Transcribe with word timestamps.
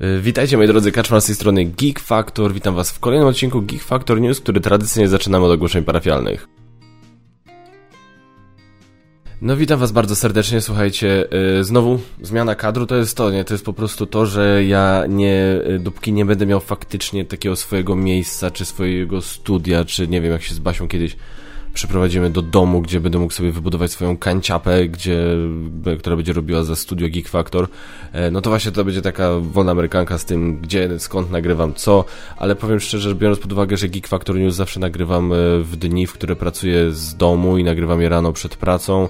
Y, 0.00 0.20
Witajcie 0.20 0.56
moi 0.56 0.66
drodzy, 0.66 0.92
Kaczmar 0.92 1.20
z 1.20 1.26
tej 1.26 1.34
strony 1.34 1.64
Geek 1.64 2.00
Factor. 2.00 2.52
Witam 2.52 2.74
was 2.74 2.90
w 2.90 3.00
kolejnym 3.00 3.28
odcinku 3.28 3.62
Geek 3.62 3.82
Factor 3.82 4.20
News, 4.20 4.40
który 4.40 4.60
tradycyjnie 4.60 5.08
zaczynamy 5.08 5.44
od 5.46 5.52
ogłoszeń 5.52 5.84
parafialnych. 5.84 6.48
No 9.42 9.56
witam 9.56 9.80
was 9.80 9.92
bardzo 9.92 10.16
serdecznie, 10.16 10.60
słuchajcie, 10.60 11.28
yy, 11.56 11.64
znowu 11.64 12.00
zmiana 12.22 12.54
kadru 12.54 12.86
to 12.86 12.96
jest 12.96 13.16
to, 13.16 13.30
nie, 13.30 13.44
to 13.44 13.54
jest 13.54 13.64
po 13.64 13.72
prostu 13.72 14.06
to, 14.06 14.26
że 14.26 14.64
ja 14.64 15.04
nie, 15.08 15.60
y, 15.68 15.78
dopóki 15.78 16.12
nie 16.12 16.24
będę 16.24 16.46
miał 16.46 16.60
faktycznie 16.60 17.24
takiego 17.24 17.56
swojego 17.56 17.96
miejsca, 17.96 18.50
czy 18.50 18.64
swojego 18.64 19.22
studia, 19.22 19.84
czy 19.84 20.08
nie 20.08 20.20
wiem, 20.20 20.32
jak 20.32 20.42
się 20.42 20.54
z 20.54 20.58
Basią 20.58 20.88
kiedyś 20.88 21.16
przeprowadzimy 21.76 22.30
do 22.30 22.42
domu, 22.42 22.82
gdzie 22.82 23.00
będę 23.00 23.18
mógł 23.18 23.32
sobie 23.32 23.52
wybudować 23.52 23.90
swoją 23.90 24.16
kanciapę, 24.16 24.88
gdzie, 24.88 25.18
która 25.98 26.16
będzie 26.16 26.32
robiła 26.32 26.62
za 26.62 26.76
studio 26.76 27.08
Geek 27.08 27.28
Factor, 27.28 27.68
e, 28.12 28.30
no 28.30 28.40
to 28.40 28.50
właśnie 28.50 28.72
to 28.72 28.84
będzie 28.84 29.02
taka 29.02 29.30
wolna 29.40 29.72
amerykanka 29.72 30.18
z 30.18 30.24
tym, 30.24 30.60
gdzie, 30.60 30.98
skąd 30.98 31.30
nagrywam 31.30 31.74
co, 31.74 32.04
ale 32.36 32.56
powiem 32.56 32.80
szczerze, 32.80 33.14
biorąc 33.14 33.38
pod 33.38 33.52
uwagę, 33.52 33.76
że 33.76 33.88
Geek 33.88 34.06
Factor 34.06 34.36
News 34.36 34.54
zawsze 34.54 34.80
nagrywam 34.80 35.32
e, 35.32 35.36
w 35.62 35.76
dni, 35.76 36.06
w 36.06 36.12
które 36.12 36.36
pracuję 36.36 36.92
z 36.92 37.16
domu 37.16 37.58
i 37.58 37.64
nagrywam 37.64 38.02
je 38.02 38.08
rano 38.08 38.32
przed 38.32 38.56
pracą, 38.56 39.08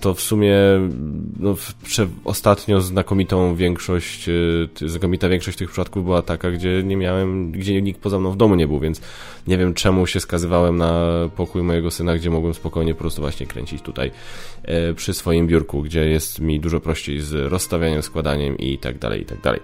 to 0.00 0.14
w 0.14 0.20
sumie 0.20 0.56
no, 1.38 1.56
ostatnio 2.24 2.80
znakomitą 2.80 3.54
większość, 3.54 4.28
e, 4.28 4.88
znakomita 4.88 5.28
większość 5.28 5.58
tych 5.58 5.70
przypadków 5.70 6.04
była 6.04 6.22
taka, 6.22 6.50
gdzie 6.50 6.82
nie 6.82 6.96
miałem, 6.96 7.52
gdzie 7.52 7.82
nikt 7.82 8.00
poza 8.00 8.18
mną 8.18 8.30
w 8.30 8.36
domu 8.36 8.54
nie 8.54 8.66
był, 8.66 8.80
więc 8.80 9.00
nie 9.46 9.58
wiem 9.58 9.74
czemu 9.74 10.06
się 10.06 10.20
skazywałem 10.20 10.76
na 10.76 11.04
pokój 11.36 11.62
mojego 11.62 11.90
syna, 11.90 12.16
gdzie 12.16 12.30
mogłem 12.30 12.54
spokojnie 12.54 12.94
po 12.94 13.00
prostu 13.00 13.20
właśnie 13.20 13.46
kręcić 13.46 13.82
tutaj 13.82 14.10
e, 14.62 14.94
przy 14.94 15.14
swoim 15.14 15.46
biurku, 15.46 15.82
gdzie 15.82 16.08
jest 16.08 16.40
mi 16.40 16.60
dużo 16.60 16.80
prościej 16.80 17.20
z 17.20 17.32
rozstawianiem, 17.32 18.02
składaniem 18.02 18.58
i 18.58 18.78
tak 18.78 18.98
dalej, 18.98 19.22
i 19.22 19.24
tak 19.24 19.40
dalej. 19.40 19.60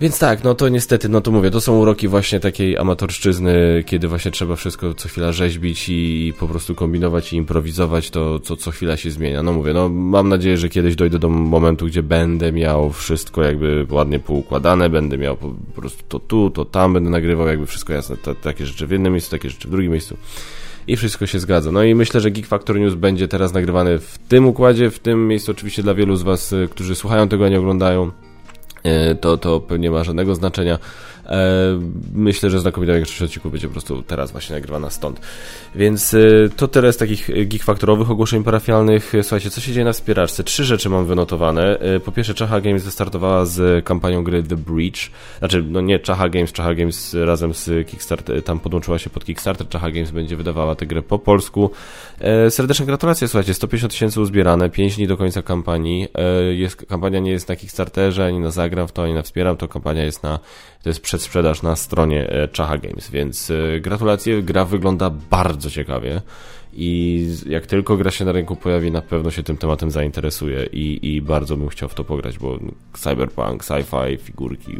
Więc 0.00 0.18
tak, 0.18 0.44
no 0.44 0.54
to 0.54 0.68
niestety, 0.68 1.08
no 1.08 1.20
to 1.20 1.30
mówię, 1.30 1.50
to 1.50 1.60
są 1.60 1.78
uroki 1.78 2.08
właśnie 2.08 2.40
takiej 2.40 2.78
amatorszczyzny, 2.78 3.84
kiedy 3.86 4.08
właśnie 4.08 4.30
trzeba 4.30 4.56
wszystko 4.56 4.94
co 4.94 5.08
chwila 5.08 5.32
rzeźbić 5.32 5.88
i 5.88 6.32
po 6.38 6.48
prostu 6.48 6.74
kombinować 6.74 7.32
i 7.32 7.36
improwizować, 7.36 8.10
to 8.10 8.40
co, 8.40 8.56
co 8.56 8.70
chwila 8.70 8.96
się 8.96 9.10
zmienia. 9.10 9.42
No 9.42 9.52
mówię, 9.52 9.72
no 9.72 9.88
mam 9.88 10.28
nadzieję, 10.28 10.56
że 10.56 10.68
kiedyś 10.68 10.96
dojdę 10.96 11.18
do 11.18 11.28
momentu, 11.28 11.86
gdzie 11.86 12.02
będę 12.02 12.52
miał 12.52 12.92
wszystko 12.92 13.42
jakby 13.42 13.86
ładnie 13.90 14.20
poukładane, 14.20 14.90
będę 14.90 15.18
miał 15.18 15.36
po, 15.36 15.50
prostu 15.74 16.02
to 16.08 16.18
tu, 16.18 16.50
to 16.50 16.64
tam, 16.64 16.92
będę 16.92 17.10
nagrywał 17.10 17.46
jakby 17.46 17.66
wszystko 17.66 17.92
jasne, 17.92 18.16
takie 18.42 18.66
rzeczy 18.66 18.86
w 18.86 18.90
jednym 18.90 19.12
miejscu, 19.12 19.30
takie 19.30 19.50
rzeczy 19.50 19.68
w 19.68 19.70
drugim 19.70 19.92
miejscu 19.92 20.16
i 20.86 20.96
wszystko 20.96 21.26
się 21.26 21.38
zgadza. 21.38 21.72
No 21.72 21.82
i 21.82 21.94
myślę, 21.94 22.20
że 22.20 22.30
Geek 22.30 22.46
Factor 22.46 22.80
News 22.80 22.94
będzie 22.94 23.28
teraz 23.28 23.52
nagrywany 23.52 23.98
w 23.98 24.18
tym 24.28 24.46
układzie, 24.46 24.90
w 24.90 24.98
tym 24.98 25.28
miejscu 25.28 25.52
oczywiście 25.52 25.82
dla 25.82 25.94
wielu 25.94 26.16
z 26.16 26.22
Was, 26.22 26.52
y, 26.52 26.68
którzy 26.70 26.94
słuchają 26.94 27.28
tego, 27.28 27.46
a 27.46 27.48
nie 27.48 27.58
oglądają 27.58 28.10
to, 29.20 29.36
to 29.36 29.60
pewnie 29.60 29.90
ma 29.90 30.04
żadnego 30.04 30.34
znaczenia. 30.34 30.78
E, 31.28 31.80
myślę, 32.14 32.50
że 32.50 32.60
znakomita 32.60 32.92
większość 32.92 33.22
odcinków 33.22 33.52
będzie 33.52 33.68
po 33.68 33.72
prostu 33.72 34.02
teraz 34.02 34.32
właśnie 34.32 34.54
nagrywana 34.54 34.90
stąd. 34.90 35.20
Więc 35.74 36.14
e, 36.14 36.18
to 36.56 36.68
tyle 36.68 36.92
z 36.92 36.96
takich 36.96 37.30
geekfaktorowych 37.48 38.10
ogłoszeń 38.10 38.44
parafialnych. 38.44 39.12
Słuchajcie, 39.22 39.50
co 39.50 39.60
się 39.60 39.72
dzieje 39.72 39.84
na 39.84 39.92
wspieraczce? 39.92 40.44
Trzy 40.44 40.64
rzeczy 40.64 40.90
mam 40.90 41.06
wynotowane. 41.06 41.78
Po 42.04 42.12
pierwsze, 42.12 42.34
Czacha 42.34 42.60
Games 42.60 42.84
wystartowała 42.84 43.44
z 43.44 43.84
kampanią 43.84 44.24
gry 44.24 44.42
The 44.42 44.56
Breach. 44.56 45.10
Znaczy, 45.38 45.64
no 45.68 45.80
nie 45.80 45.98
Czacha 45.98 46.28
Games, 46.28 46.52
Czacha 46.52 46.74
Games 46.74 47.14
razem 47.24 47.54
z 47.54 47.88
Kickstarter, 47.88 48.42
tam 48.42 48.60
podłączyła 48.60 48.98
się 48.98 49.10
pod 49.10 49.24
Kickstarter. 49.24 49.68
Czacha 49.68 49.90
Games 49.90 50.10
będzie 50.10 50.36
wydawała 50.36 50.74
tę 50.74 50.86
grę 50.86 51.02
po 51.02 51.18
polsku. 51.18 51.70
Serdeczne 52.48 52.86
gratulacje, 52.86 53.28
słuchajcie, 53.28 53.54
150 53.54 53.92
tysięcy 53.92 54.20
uzbierane, 54.20 54.70
5 54.70 54.96
dni 54.96 55.06
do 55.06 55.16
końca 55.16 55.42
kampanii. 55.42 56.08
Jest, 56.50 56.86
kampania 56.86 57.18
nie 57.18 57.30
jest 57.30 57.48
na 57.48 57.56
Kickstarterze, 57.56 58.26
ani 58.26 58.38
na 58.38 58.50
Zagram 58.50 58.88
w 58.88 58.92
to, 58.92 59.02
ani 59.02 59.14
na 59.14 59.22
Wspieram, 59.22 59.56
to 59.56 59.68
kampania 59.68 60.04
jest 60.04 60.22
na, 60.22 60.38
to 60.82 60.90
jest 60.90 61.00
przedsprzedaż 61.18 61.62
na 61.62 61.76
stronie 61.76 62.30
e, 62.30 62.48
Czacha 62.48 62.78
Games, 62.78 63.10
więc 63.10 63.50
e, 63.50 63.80
gratulacje, 63.80 64.42
gra 64.42 64.64
wygląda 64.64 65.10
bardzo 65.10 65.70
ciekawie 65.70 66.22
i 66.72 67.26
jak 67.46 67.66
tylko 67.66 67.96
gra 67.96 68.10
się 68.10 68.24
na 68.24 68.32
rynku 68.32 68.56
pojawi, 68.56 68.90
na 68.90 69.02
pewno 69.02 69.30
się 69.30 69.42
tym 69.42 69.56
tematem 69.56 69.90
zainteresuje 69.90 70.66
i, 70.72 71.14
i 71.14 71.22
bardzo 71.22 71.56
bym 71.56 71.68
chciał 71.68 71.88
w 71.88 71.94
to 71.94 72.04
pograć, 72.04 72.38
bo 72.38 72.58
cyberpunk, 72.92 73.64
sci-fi, 73.64 74.18
figurki, 74.18 74.76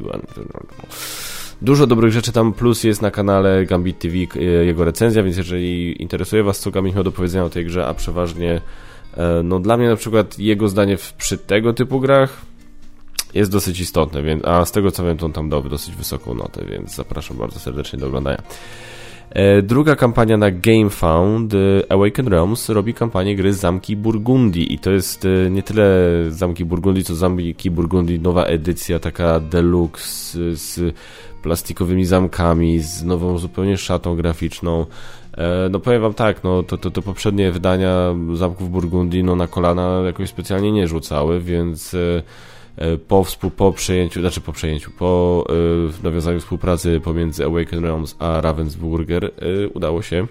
dużo 1.63 1.87
dobrych 1.87 2.13
rzeczy 2.13 2.33
tam, 2.33 2.53
plus 2.53 2.85
jest 2.85 3.03
na 3.03 3.11
kanale 3.11 3.67
Gambit 3.67 3.99
TV 3.99 4.15
e, 4.17 4.43
jego 4.43 4.85
recenzja, 4.85 5.23
więc 5.23 5.37
jeżeli 5.37 6.03
interesuje 6.03 6.43
Was, 6.43 6.59
co 6.59 6.71
Gambit 6.71 6.95
miał 6.95 7.05
do 7.05 7.13
powiedzenia 7.13 7.45
o 7.45 7.51
tej 7.51 7.65
grze, 7.65 7.87
a 7.87 7.95
przeważnie 7.95 8.61
no 9.45 9.61
dla 9.61 9.77
mnie 9.77 9.89
na 9.89 9.97
przykład 9.97 10.39
jego 10.39 10.69
zdanie 10.69 10.97
przy 11.19 11.39
tego 11.39 11.73
typu 11.73 12.01
grach 12.01 12.41
jest 13.35 13.51
dosyć 13.51 13.81
istotne, 13.81 14.23
więc, 14.23 14.45
a 14.45 14.65
z 14.65 14.73
tego 14.73 14.91
co 14.91 15.05
wiem, 15.05 15.17
to 15.17 15.27
on 15.27 15.33
tam 15.33 15.49
dał 15.49 15.63
dosyć 15.63 15.97
wysoką 15.97 16.35
notę, 16.35 16.65
więc 16.65 16.95
zapraszam 16.95 17.37
bardzo 17.37 17.61
serdecznie 17.61 17.99
do 17.99 18.07
oglądania. 18.07 18.43
E, 19.31 19.63
druga 19.63 19.97
kampania 19.97 20.37
na 20.37 20.51
GameFound, 20.51 21.55
e, 21.55 21.93
Awaken 21.93 22.29
Realms, 22.29 22.69
robi 22.69 22.95
kampanię 22.95 23.37
gry 23.37 23.53
Zamki 23.53 23.97
Burgundii 23.97 24.75
i 24.75 24.79
to 24.79 24.91
jest 24.91 25.25
e, 25.25 25.51
nie 25.51 25.63
tyle 25.63 25.85
Zamki 26.29 26.65
Burgundii, 26.65 27.05
co 27.05 27.15
Zamki 27.15 27.71
Burgundii 27.71 28.21
nowa 28.21 28.45
edycja, 28.45 28.99
taka 28.99 29.41
deluxe 29.41 30.39
z 30.53 30.95
plastikowymi 31.43 32.05
zamkami, 32.05 32.79
z 32.81 33.05
nową 33.05 33.39
zupełnie 33.39 33.77
szatą 33.77 34.17
graficzną. 34.17 34.87
No 35.71 35.81
powiem 35.81 36.03
wam 36.03 36.15
tak, 36.15 36.45
no 36.45 36.63
to, 36.63 36.79
to, 36.79 36.91
to 36.91 37.03
poprzednie 37.03 37.53
wydania 37.53 38.15
Zamków 38.35 38.71
Burgundii 38.71 39.25
no 39.25 39.37
na 39.37 39.47
kolana 39.47 40.03
jakoś 40.07 40.29
specjalnie 40.29 40.73
nie 40.73 40.89
rzucały, 40.89 41.41
więc 41.41 41.97
E, 42.79 42.99
po, 42.99 43.27
po 43.57 43.73
przejęciu, 43.73 44.21
znaczy 44.21 44.41
po 44.41 44.53
przejęciu, 44.53 44.91
po 44.91 45.45
y, 46.01 46.03
nawiązaniu 46.03 46.41
współpracy 46.41 47.01
pomiędzy 47.01 47.45
Awaken 47.45 47.85
Realms 47.85 48.17
a 48.19 48.41
Ravensburger 48.41 49.25
y, 49.25 49.69
udało 49.75 50.03
się 50.03 50.27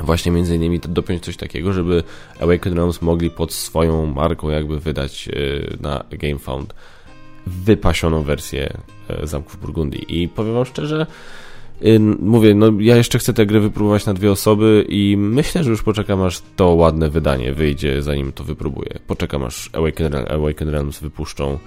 właśnie 0.00 0.32
między 0.32 0.56
innymi 0.56 0.80
dopiąć 0.80 1.24
coś 1.24 1.36
takiego, 1.36 1.72
żeby 1.72 2.02
Awaken 2.40 2.74
Realms 2.74 3.02
mogli 3.02 3.30
pod 3.30 3.52
swoją 3.52 4.06
marką 4.06 4.50
jakby 4.50 4.80
wydać 4.80 5.28
y, 5.28 5.76
na 5.80 6.04
GameFound 6.10 6.74
wypasioną 7.46 8.22
wersję 8.22 8.72
Zamków 9.22 9.60
Burgundii. 9.60 10.22
I 10.22 10.28
powiem 10.28 10.54
wam 10.54 10.64
szczerze, 10.64 11.06
Mówię, 12.20 12.54
no 12.54 12.72
ja 12.78 12.96
jeszcze 12.96 13.18
chcę 13.18 13.34
tę 13.34 13.46
grę 13.46 13.60
wypróbować 13.60 14.06
na 14.06 14.14
dwie 14.14 14.32
osoby 14.32 14.84
i 14.88 15.16
myślę, 15.16 15.64
że 15.64 15.70
już 15.70 15.82
poczekam 15.82 16.22
aż 16.22 16.42
to 16.56 16.68
ładne 16.68 17.10
wydanie 17.10 17.52
wyjdzie, 17.52 18.02
zanim 18.02 18.32
to 18.32 18.44
wypróbuję. 18.44 18.98
Poczekam 19.06 19.44
aż 19.44 19.70
Awaken, 19.72 20.14
Awaken 20.14 20.68
Realms 20.68 21.00
wypuszczą 21.00 21.58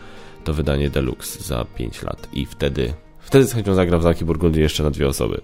to 0.44 0.54
wydanie 0.54 0.90
Deluxe 0.90 1.44
za 1.44 1.66
5 1.76 2.04
lat 2.04 2.28
i 2.34 2.46
wtedy 2.46 2.94
Wtedy 3.22 3.46
z 3.46 3.54
chęcią 3.54 3.74
zagram 3.74 4.00
w 4.00 4.04
Zamki 4.04 4.26
Burgundii 4.26 4.62
jeszcze 4.62 4.84
na 4.84 4.92
dwie 4.92 5.08
osoby. 5.08 5.42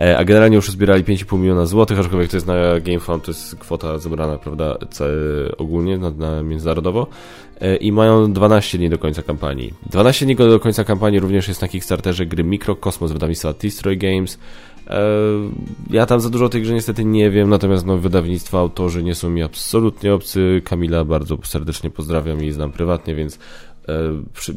E, 0.00 0.18
a 0.18 0.24
generalnie 0.24 0.56
już 0.56 0.70
zbierali 0.70 1.04
5,5 1.04 1.38
miliona 1.38 1.66
złotych, 1.66 1.98
aczkolwiek 1.98 2.30
to 2.30 2.36
jest 2.36 2.46
na 2.46 2.80
GameFound, 2.80 3.24
to 3.24 3.30
jest 3.30 3.56
kwota 3.56 3.98
zebrana, 3.98 4.38
prawda, 4.38 4.78
ogólnie, 5.58 5.98
na, 5.98 6.10
na 6.10 6.42
międzynarodowo. 6.42 7.06
E, 7.62 7.76
I 7.76 7.92
mają 7.92 8.32
12 8.32 8.78
dni 8.78 8.90
do 8.90 8.98
końca 8.98 9.22
kampanii. 9.22 9.74
12 9.90 10.26
dni 10.26 10.36
do 10.36 10.60
końca 10.60 10.84
kampanii 10.84 11.20
również 11.20 11.48
jest 11.48 11.62
na 11.62 11.68
Kickstarterze 11.68 12.26
gry 12.26 12.44
Mikrokosmos 12.44 13.12
wydawnictwa 13.12 13.54
T-Stroy 13.54 13.96
Games. 13.96 14.38
E, 14.86 15.00
ja 15.90 16.06
tam 16.06 16.20
za 16.20 16.30
dużo 16.30 16.44
o 16.44 16.48
tej 16.48 16.62
grze 16.62 16.74
niestety 16.74 17.04
nie 17.04 17.30
wiem, 17.30 17.48
natomiast 17.48 17.86
no, 17.86 17.98
wydawnictwa, 17.98 18.58
autorzy 18.58 19.02
nie 19.02 19.14
są 19.14 19.30
mi 19.30 19.42
absolutnie 19.42 20.14
obcy. 20.14 20.62
Kamila 20.64 21.04
bardzo 21.04 21.38
serdecznie 21.44 21.90
pozdrawiam 21.90 22.44
i 22.44 22.52
znam 22.52 22.72
prywatnie, 22.72 23.14
więc 23.14 23.38
E, 23.88 24.22
przy, 24.34 24.54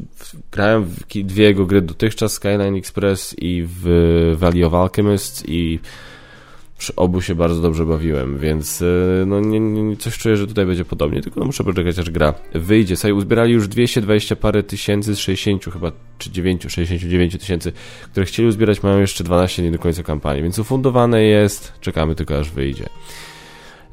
grałem 0.52 0.86
w 0.86 1.08
dwie 1.08 1.44
jego 1.44 1.66
gry 1.66 1.82
dotychczas, 1.82 2.34
Skyline 2.34 2.76
Express 2.76 3.36
i 3.40 3.64
w 3.68 4.36
Valley 4.38 4.64
of 4.64 4.74
Alchemist 4.74 5.44
i 5.48 5.80
przy 6.78 6.96
obu 6.96 7.22
się 7.22 7.36
bardzo 7.36 7.62
dobrze 7.62 7.86
bawiłem, 7.86 8.38
więc 8.38 8.82
e, 8.82 9.26
no 9.26 9.40
nie, 9.40 9.60
nie, 9.60 9.98
coś 9.98 10.18
czuję, 10.18 10.38
że 10.38 10.48
tutaj 10.48 10.66
będzie 10.66 10.86
podobnie, 10.86 11.22
tylko 11.22 11.40
no 11.40 11.46
muszę 11.46 11.64
poczekać 11.64 12.00
aż 12.00 12.10
gra 12.10 12.34
wyjdzie. 12.54 12.96
Sobie 12.96 13.14
uzbierali 13.14 13.54
już 13.54 13.68
220 13.68 14.36
parę 14.36 14.64
tysięcy 14.64 15.16
z 15.16 15.20
60 15.20 15.66
chyba, 15.66 15.92
czy 16.18 16.32
9, 16.32 16.66
69 16.68 17.38
tysięcy, 17.40 17.72
które 18.12 18.26
chcieli 18.26 18.48
uzbierać, 18.48 18.84
mają 18.84 19.00
jeszcze 19.00 19.24
12 19.24 19.62
dni 19.62 19.72
do 19.72 19.80
końca 19.80 20.04
kampanii, 20.04 20.44
więc 20.44 20.60
ufundowane 20.60 21.24
jest, 21.24 21.74
czekamy 21.82 22.16
tylko 22.16 22.40
aż 22.40 22.52
wyjdzie. 22.52 22.86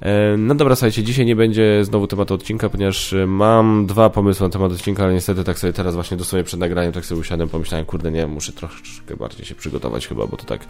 E, 0.02 0.36
no 0.36 0.54
dobra, 0.54 0.76
słuchajcie, 0.76 1.02
dzisiaj 1.02 1.26
nie 1.26 1.36
będzie 1.36 1.84
znowu 1.84 2.06
tematu 2.06 2.34
odcinka, 2.34 2.68
ponieważ 2.68 3.12
e, 3.12 3.26
mam 3.26 3.86
dwa 3.86 4.10
pomysły 4.10 4.46
na 4.46 4.52
temat 4.52 4.72
odcinka, 4.72 5.04
ale 5.04 5.12
niestety 5.12 5.44
tak 5.44 5.58
sobie 5.58 5.72
teraz 5.72 5.94
właśnie 5.94 6.16
dosłownie 6.16 6.44
przed 6.44 6.60
nagraniem 6.60 6.92
tak 6.92 7.06
sobie 7.06 7.20
usiadłem, 7.20 7.48
pomyślałem, 7.48 7.86
kurde 7.86 8.10
nie, 8.10 8.26
muszę 8.26 8.52
troszeczkę 8.52 9.16
bardziej 9.16 9.46
się 9.46 9.54
przygotować 9.54 10.08
chyba, 10.08 10.26
bo 10.26 10.36
to 10.36 10.44
tak 10.44 10.66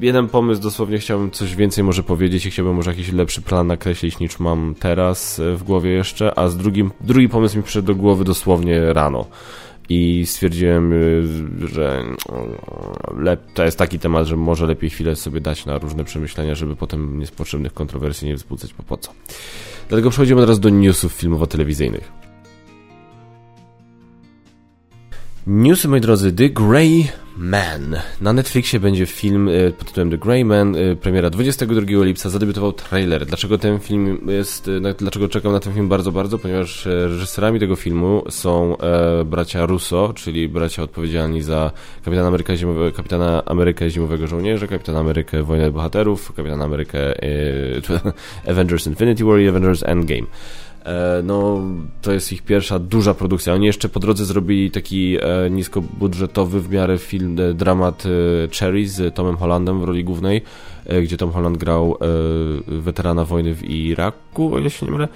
jeden 0.00 0.28
pomysł, 0.28 0.62
dosłownie 0.62 0.98
chciałbym 0.98 1.30
coś 1.30 1.56
więcej 1.56 1.84
może 1.84 2.02
powiedzieć 2.02 2.46
i 2.46 2.50
chciałbym 2.50 2.74
może 2.74 2.90
jakiś 2.90 3.12
lepszy 3.12 3.42
plan 3.42 3.66
nakreślić 3.66 4.18
niż 4.18 4.38
mam 4.38 4.74
teraz 4.78 5.40
e, 5.40 5.54
w 5.56 5.62
głowie 5.62 5.90
jeszcze, 5.90 6.38
a 6.38 6.48
z 6.48 6.56
drugim, 6.56 6.90
drugi 7.00 7.28
pomysł 7.28 7.56
mi 7.56 7.62
przyszedł 7.62 7.86
do 7.86 7.94
głowy 7.94 8.24
dosłownie 8.24 8.92
rano 8.92 9.26
i 9.90 10.26
stwierdziłem, 10.26 10.92
y, 10.92 11.68
że 11.68 12.02
to 13.54 13.64
jest 13.64 13.78
taki 13.78 13.98
temat, 13.98 14.26
że 14.26 14.36
może 14.36 14.66
lepiej 14.66 14.90
chwilę 14.90 15.16
sobie 15.16 15.40
dać 15.40 15.66
na 15.66 15.78
różne 15.78 16.04
przemyślenia, 16.04 16.54
żeby 16.54 16.76
potem 16.76 17.18
niepotrzebnych 17.18 17.72
kontrowersji 17.72 18.28
nie 18.28 18.34
wzbudzać, 18.34 18.72
po 18.72 18.82
po 18.82 18.96
co. 18.96 19.12
Dlatego 19.88 20.10
przechodzimy 20.10 20.40
teraz 20.40 20.60
do 20.60 20.68
newsów 20.68 21.12
filmowo-telewizyjnych. 21.12 22.19
Newsy, 25.46 25.88
moi 25.88 26.00
drodzy, 26.00 26.32
The 26.32 26.48
Grey 26.48 27.08
Man. 27.36 27.96
Na 28.20 28.32
Netflixie 28.32 28.80
będzie 28.80 29.06
film 29.06 29.48
e, 29.48 29.70
pod 29.70 29.88
tytułem 29.88 30.10
The 30.10 30.18
Grey 30.18 30.44
Man, 30.44 30.76
e, 30.76 30.96
premiera 30.96 31.30
22 31.30 32.04
lipca, 32.04 32.30
zadebiutował 32.30 32.72
trailer. 32.72 33.26
Dlaczego 33.26 33.58
ten 33.58 33.78
film 33.78 34.20
jest, 34.26 34.68
e, 34.68 34.94
dlaczego 34.94 35.28
czekam 35.28 35.52
na 35.52 35.60
ten 35.60 35.72
film 35.74 35.88
bardzo, 35.88 36.12
bardzo? 36.12 36.38
Ponieważ 36.38 36.86
reżyserami 36.86 37.60
tego 37.60 37.76
filmu 37.76 38.24
są 38.30 38.76
bracia 39.24 39.66
Russo, 39.66 40.12
czyli 40.16 40.48
bracia 40.48 40.82
odpowiedzialni 40.82 41.42
za 41.42 41.70
Kapitana 42.04 42.28
Ameryka, 42.28 42.56
Zimowe, 42.56 42.92
Kapitana 42.92 43.44
Amerykę 43.44 43.90
Zimowego 43.90 44.26
Żołnierza, 44.26 44.66
Kapitan 44.66 44.96
Amerykę 44.96 45.42
Wojnę 45.42 45.70
Bohaterów, 45.70 46.32
Kapitan 46.32 46.62
Amerykę 46.62 47.14
Avengers 48.50 48.86
Infinity 48.86 49.24
War 49.24 49.40
i 49.40 49.48
Avengers 49.48 49.82
Endgame. 49.82 50.26
E, 50.84 51.22
no, 51.24 51.62
to 52.02 52.12
jest 52.12 52.32
ich 52.32 52.42
pierwsza 52.42 52.78
duża 52.78 53.14
produkcja. 53.14 53.54
Oni 53.54 53.66
jeszcze 53.66 53.88
po 53.88 54.00
drodze 54.00 54.24
zrobili 54.24 54.70
taki 54.70 55.16
e, 55.20 55.50
niskobudżetowy 55.50 56.60
w 56.60 56.70
miarę 56.70 56.98
film, 56.98 57.36
e, 57.40 57.54
dramat 57.54 58.04
Cherry 58.58 58.88
z 58.88 59.14
Tomem 59.14 59.36
Hollandem 59.36 59.80
w 59.80 59.84
roli 59.84 60.04
głównej, 60.04 60.42
gdzie 61.02 61.16
Tom 61.16 61.32
Holland 61.32 61.58
grał 61.58 61.96
weterana 62.66 63.24
wojny 63.24 63.54
w 63.54 63.64
Iraku, 63.64 64.54
o 64.54 64.58
ile 64.58 64.70
się 64.70 64.86
nie 64.86 64.92
mylę 64.92 65.08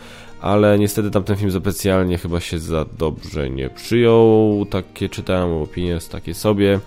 ale 0.45 0.79
niestety 0.79 1.11
tamten 1.11 1.37
film 1.37 1.51
specjalnie 1.53 2.19
chyba 2.19 2.41
się 2.41 2.59
za 2.59 2.85
dobrze 2.99 3.51
nie 3.51 3.71
przyjął. 3.71 4.67
Takie 4.71 5.09
czytałem 5.09 5.51
opinie, 5.51 5.99
takie 6.11 6.35
sobie. 6.35 6.81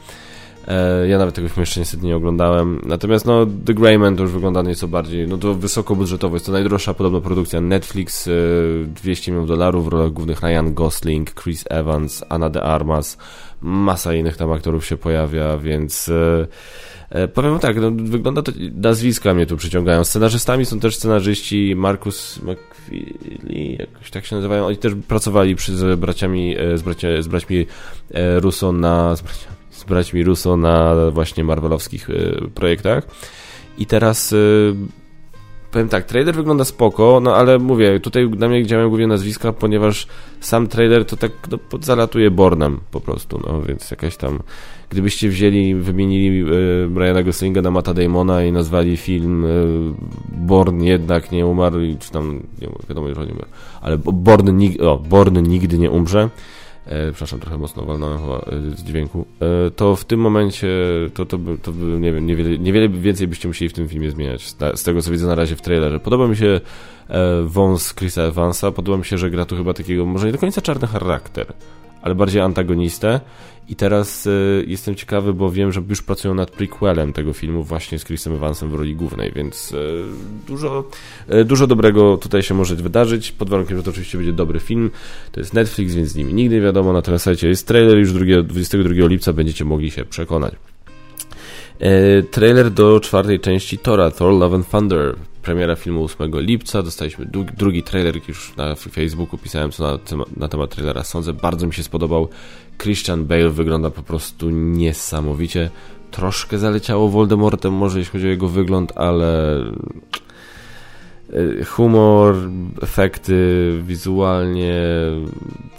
E, 0.68 1.08
ja 1.08 1.18
nawet 1.18 1.36
tego 1.36 1.48
filmu 1.48 1.62
jeszcze 1.62 1.80
niestety 1.80 2.06
nie 2.06 2.16
oglądałem. 2.16 2.81
Natomiast 2.86 3.25
no, 3.25 3.46
The 3.66 3.74
Greyman 3.74 4.16
to 4.16 4.24
już 4.24 4.31
wygląda 4.31 4.62
nieco 4.62 4.88
bardziej, 4.88 5.28
no 5.28 5.38
to 5.38 5.54
wysokobudżetowo. 5.54 6.36
Jest 6.36 6.46
to 6.46 6.52
najdroższa 6.52 6.94
podobno 6.94 7.22
produkcja 7.22 7.62
Netflix, 7.62 8.30
200 8.86 9.31
e, 9.31 9.34
milionów 9.34 9.48
dolarów, 9.48 9.86
w 9.86 9.88
rolach 9.88 10.12
głównych 10.12 10.42
Ryan 10.42 10.74
Gosling, 10.74 11.34
Chris 11.44 11.66
Evans, 11.69 12.24
Anna 12.30 12.50
de 12.50 12.64
Armas, 12.64 13.18
masa 13.62 14.14
innych 14.14 14.38
tam 14.38 14.52
aktorów 14.52 14.86
się 14.86 14.98
pojawia, 14.98 15.58
więc... 15.58 16.10
E, 17.10 17.28
powiem 17.28 17.60
tak, 17.60 17.78
no, 17.78 17.92
wygląda 17.92 18.42
to, 18.42 18.52
nazwiska 18.75 19.34
mnie 19.34 19.46
tu 19.46 19.58
przyciągają. 19.58 20.04
Scenarzystami 20.04 20.66
są 20.66 20.80
też 20.80 20.96
scenarzyści 20.96 21.74
Marcus 21.75 22.40
McFeely, 22.44 23.78
jakoś 23.80 24.12
tak 24.12 24.25
się 24.25 24.36
nazywają. 24.36 24.66
Oni 24.66 24.78
też 24.78 24.94
pracowali 25.08 25.56
przy, 25.56 25.78
z 25.78 26.00
braciami, 26.00 26.56
z, 26.75 26.81
bracia, 26.81 27.22
z 27.22 27.28
braćmi 27.28 27.66
Russo 28.40 28.72
na, 28.72 29.16
z 29.16 29.22
braciami, 29.22 29.54
z 29.54 29.56
braćmi 29.88 30.24
Russo 30.24 30.57
na 30.57 30.95
właśnie 31.12 31.44
marvelowskich 31.44 32.10
y, 32.10 32.50
projektach. 32.56 33.07
I 33.78 33.86
teraz 33.86 34.34
y, 34.34 34.75
powiem 35.72 35.89
tak, 35.89 36.06
trailer 36.06 36.36
wygląda 36.36 36.66
spoko, 36.66 37.19
no 37.24 37.36
ale 37.36 37.60
mówię, 37.60 38.00
tutaj 38.00 38.30
na 38.30 38.48
mnie 38.48 38.66
działają 38.66 38.89
głównie 38.89 39.07
nazwiska, 39.07 39.54
ponieważ 39.54 40.07
sam 40.39 40.68
trailer 40.68 41.06
to 41.06 41.18
tak 41.18 41.31
no, 41.51 41.57
zalatuje 41.81 42.31
Bornem 42.31 42.80
po 42.92 43.01
prostu, 43.01 43.42
no 43.48 43.62
więc 43.62 43.92
jakaś 43.92 44.18
tam 44.18 44.39
gdybyście 44.89 45.30
wzięli, 45.30 45.75
wymienili 45.75 46.42
y, 46.42 46.88
Briana 46.90 47.24
Goslinga 47.24 47.62
na 47.62 47.72
Mata 47.72 47.94
Damona 47.94 48.44
i 48.44 48.51
nazwali 48.51 48.98
film 48.98 49.45
y, 49.45 49.94
Born 50.30 50.83
jednak 50.83 51.31
nie 51.31 51.45
umarł, 51.45 51.80
czy 52.00 52.12
tam, 52.12 52.44
nie 52.62 52.68
wiadomo, 52.90 53.07
że 53.07 53.25
nie 53.25 53.33
umarł, 53.33 53.50
ale 53.81 53.98
Born, 53.98 54.57
nig 54.57 54.81
o, 54.81 54.98
Born 54.98 55.42
nigdy 55.42 55.78
nie 55.78 55.92
umrze, 55.92 56.30
e, 56.89 57.12
przepraszam, 57.12 57.39
trochę 57.39 57.57
mocno 57.57 57.86
walnąłem 57.86 58.19
chyba 58.19 58.38
e, 58.38 58.62
z 58.78 58.84
dźwięku, 58.84 59.25
e, 59.68 59.72
to 59.72 59.95
w 59.95 60.06
tym 60.06 60.19
momencie 60.19 60.68
to, 61.13 61.25
to, 61.25 61.38
by, 61.38 61.57
to 61.57 61.72
by, 61.72 61.86
nie 61.86 62.13
wiem, 62.13 62.25
niewiele, 62.25 62.60
niewiele 62.60 62.89
więcej 62.89 63.28
byście 63.28 63.48
musieli 63.48 63.69
w 63.69 63.74
tym 63.74 63.88
filmie 63.88 64.12
zmieniać, 64.12 64.56
z, 64.74 64.84
tego 64.84 65.01
co 65.01 65.12
widzę 65.12 65.28
na 65.28 65.36
razie 65.36 65.56
w 65.56 65.62
trailerze. 65.62 66.00
Podoba 66.00 66.28
mi 66.28 66.38
się 66.38 66.62
e, 67.10 67.42
wąs 67.44 67.94
Chrisa 67.94 68.22
Evansa, 68.22 68.72
podoba 68.72 68.98
mi 68.98 69.06
się, 69.06 69.18
że 69.18 69.30
gra 69.30 69.45
tu 69.45 69.56
chyba 69.56 69.74
takiego, 69.74 70.06
może 70.06 70.25
nie 70.25 70.31
do 70.31 70.38
końca 70.38 70.62
czarny 70.62 70.88
charakter, 70.88 71.54
ale 72.01 72.16
bardziej 72.16 72.42
antagonistę 72.42 73.19
i 73.69 73.75
teraz 73.75 74.25
y, 74.25 74.66
jestem 74.68 74.96
ciekawy, 74.96 75.34
bo 75.34 75.52
wiem, 75.52 75.72
że 75.72 75.81
już 75.90 76.02
pracują 76.02 76.34
nad 76.34 76.52
prequelem 76.52 77.14
tego 77.14 77.34
filmu 77.34 77.64
właśnie 77.64 78.00
z 78.00 78.06
Chrisem 78.06 78.34
Evansem 78.34 78.69
w 78.69 78.74
roli 78.74 78.96
głównej, 78.96 79.31
więc 79.31 79.72
y, 79.72 80.04
dużo, 80.48 80.90
y, 81.34 81.46
dużo 81.46 81.68
dobrego 81.68 82.18
tutaj 82.18 82.44
się 82.44 82.54
może 82.54 82.75
wydarzyć, 82.75 83.31
pod 83.31 83.50
warunkiem, 83.50 83.78
że 83.78 83.84
to 83.84 83.90
oczywiście 83.90 84.18
będzie 84.18 84.34
dobry 84.34 84.60
film. 84.60 84.90
To 85.31 85.40
jest 85.40 85.54
Netflix, 85.54 85.94
więc 85.94 86.10
z 86.10 86.16
nimi 86.16 86.34
nigdy 86.34 86.56
nie 86.56 86.62
wiadomo, 86.62 86.94
na 86.94 87.02
tym 87.02 87.19
sajcie 87.19 87.48
jest 87.48 87.68
trailer, 87.68 87.98
już 87.98 88.14
2, 88.14 88.44
22 88.44 89.08
lipca 89.08 89.34
będziecie 89.34 89.66
mogli 89.66 89.92
się 89.92 90.06
przekonać. 90.06 90.54
E, 91.79 92.24
trailer 92.24 92.71
do 92.71 93.00
czwartej 93.00 93.39
części 93.39 93.77
Tora, 93.77 94.12
Thor 94.12 94.33
Love 94.33 94.56
and 94.56 94.69
Thunder. 94.69 95.15
Premiera 95.41 95.75
filmu 95.75 96.03
8 96.03 96.31
lipca. 96.33 96.83
Dostaliśmy 96.83 97.25
drugi, 97.57 97.83
trailer, 97.83 98.15
już 98.27 98.56
na 98.56 98.75
Facebooku 98.75 99.38
pisałem 99.38 99.71
co 99.71 99.83
na, 99.83 100.24
na 100.38 100.47
temat 100.47 100.75
trailera 100.75 101.03
sądzę. 101.03 101.33
Bardzo 101.33 101.68
mi 101.68 101.74
się 101.74 101.83
spodobał. 101.83 102.29
Christian 102.77 103.25
Bale 103.25 103.50
wygląda 103.50 103.89
po 103.89 104.03
prostu 104.03 104.50
niesamowicie. 104.50 105.69
Troszkę 106.12 106.57
zaleciało 106.57 107.09
Voldemortem, 107.09 107.74
może 107.74 108.00
jeśli 108.00 108.12
chodzi 108.12 108.25
o 108.25 108.30
jego 108.30 108.47
wygląd, 108.47 108.94
ale 108.95 109.57
humor, 111.68 112.35
efekty, 112.81 113.71
wizualnie 113.83 114.81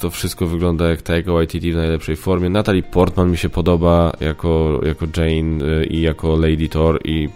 to 0.01 0.11
wszystko 0.11 0.47
wygląda 0.47 0.89
jak 0.89 1.03
Taika 1.03 1.33
Waititi 1.33 1.73
w 1.73 1.77
najlepszej 1.77 2.17
formie. 2.17 2.49
Natalie 2.49 2.83
Portman 2.83 3.31
mi 3.31 3.37
się 3.37 3.49
podoba 3.49 4.13
jako, 4.21 4.81
jako 4.87 5.07
Jane 5.17 5.65
e, 5.65 5.85
i 5.85 6.01
jako 6.01 6.37
Lady 6.37 6.69
Thor 6.69 7.01
i 7.05 7.29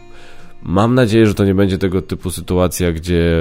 Mam 0.65 0.95
nadzieję, 0.95 1.27
że 1.27 1.35
to 1.35 1.45
nie 1.45 1.55
będzie 1.55 1.79
tego 1.79 2.03
typu 2.03 2.31
sytuacja, 2.31 2.93
gdzie, 2.93 3.37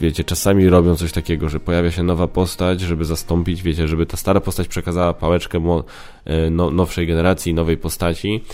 wiecie, 0.00 0.24
czasami 0.24 0.68
robią 0.68 0.96
coś 0.96 1.12
takiego, 1.12 1.48
że 1.48 1.60
pojawia 1.60 1.90
się 1.90 2.02
nowa 2.02 2.28
postać, 2.28 2.80
żeby 2.80 3.04
zastąpić, 3.04 3.62
wiecie, 3.62 3.88
żeby 3.88 4.06
ta 4.06 4.16
stara 4.16 4.40
postać 4.40 4.68
przekazała 4.68 5.14
pałeczkę 5.14 5.82
e, 6.24 6.50
no, 6.50 6.70
nowszej 6.70 7.06
generacji, 7.06 7.54
nowej 7.54 7.76
postaci 7.76 8.44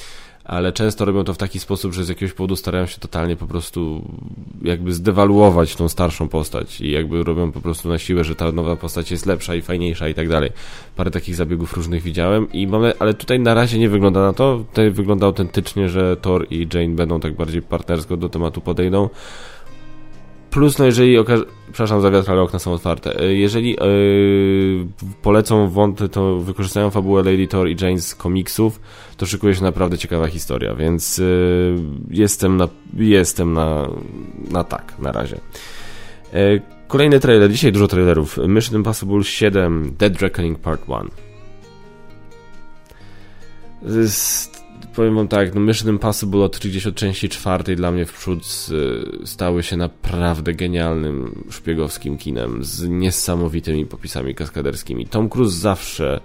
ale 0.45 0.73
często 0.73 1.05
robią 1.05 1.25
to 1.25 1.35
w 1.35 1.39
taki 1.39 1.61
sposób, 1.61 1.93
że 1.93 2.05
z 2.05 2.09
jakiegoś 2.09 2.33
powodu 2.33 2.57
starają 2.57 2.87
się 2.87 2.99
totalnie 2.99 3.37
po 3.37 3.47
prostu 3.47 4.03
jakby 4.63 4.93
zdewaluować 4.93 5.77
tą 5.77 5.89
starszą 5.89 6.29
postać 6.29 6.81
i 6.81 6.91
jakby 6.91 7.25
robią 7.25 7.53
po 7.53 7.61
prostu 7.61 7.89
na 7.89 7.99
siłę, 7.99 8.25
że 8.25 8.35
ta 8.35 8.53
nowa 8.53 8.77
postać 8.77 9.11
jest 9.11 9.27
lepsza 9.27 9.55
i 9.55 9.63
fajniejsza 9.63 10.09
i 10.09 10.15
tak 10.15 10.29
dalej. 10.29 10.51
Parę 10.97 11.11
takich 11.11 11.35
zabiegów 11.35 11.77
różnych 11.77 12.03
widziałem 12.03 12.53
i 12.53 12.67
mamy, 12.67 12.93
ale 12.99 13.15
tutaj 13.15 13.41
na 13.41 13.55
razie 13.55 13.79
nie 13.79 13.89
wygląda 13.89 14.21
na 14.21 14.33
to. 14.33 14.65
Tutaj 14.71 14.91
wygląda 14.91 15.27
autentycznie, 15.27 15.89
że 15.89 16.17
Thor 16.17 16.47
i 16.51 16.69
Jane 16.75 16.95
będą 16.95 17.21
tak 17.21 17.35
bardziej 17.35 17.63
partnersko 17.63 18.17
do 18.17 18.29
tematu 18.29 18.61
podejdą. 18.61 19.09
Plus, 20.55 20.79
no 20.79 20.85
jeżeli 20.85 21.19
okaże... 21.19 21.45
Przepraszam 21.67 22.01
za 22.01 22.11
wiatr, 22.11 22.31
ale 22.31 22.41
okna 22.41 22.59
są 22.59 22.73
otwarte. 22.73 23.21
E, 23.21 23.35
jeżeli 23.35 23.71
yy, 23.71 24.87
polecą 25.23 25.69
wąty, 25.69 26.09
to 26.09 26.39
wykorzystają 26.39 26.91
fabułę 26.91 27.23
Lady 27.23 27.47
Thor 27.47 27.69
i 27.69 27.77
Jane 27.81 28.01
z 28.01 28.15
komiksów, 28.15 28.81
to 29.17 29.27
szykuje 29.27 29.55
się 29.55 29.63
naprawdę 29.63 29.99
ciekawa 29.99 30.27
historia, 30.27 30.75
więc 30.75 31.19
yy, 31.19 31.77
jestem 32.11 32.57
na, 32.57 32.69
jestem 32.97 33.53
na, 33.53 33.89
na 34.51 34.65
tak, 34.65 34.99
na 34.99 35.13
razie. 35.13 35.41
Yy, 36.33 36.63
kolejny 36.89 37.21
trailer, 37.21 37.51
dzisiaj 37.51 37.73
dużo 37.73 37.89
trailerów. 37.89 38.39
Mission 38.49 38.77
Impossible 38.77 39.25
7 39.25 39.95
Dead 39.99 40.23
Reckoning 40.23 40.59
Part 40.59 40.81
1 40.89 41.09
powiem 44.97 45.15
wam 45.15 45.29
tak, 45.29 45.55
no 45.55 45.61
Mission 45.61 45.91
Impossible 45.91 46.45
od 46.45 46.59
30 46.59 46.93
części 46.93 47.29
czwartej 47.29 47.77
dla 47.77 47.91
mnie 47.91 48.07
w 48.07 48.13
przód 48.13 48.47
stały 49.25 49.63
się 49.63 49.77
naprawdę 49.77 50.55
genialnym 50.55 51.45
szpiegowskim 51.51 52.19
kinem 52.19 52.65
z 52.65 52.89
niesamowitymi 52.89 53.87
popisami 53.87 54.35
kaskaderskimi. 54.35 55.07
Tom 55.07 55.29
Cruise 55.29 55.57
zawsze 55.59 56.21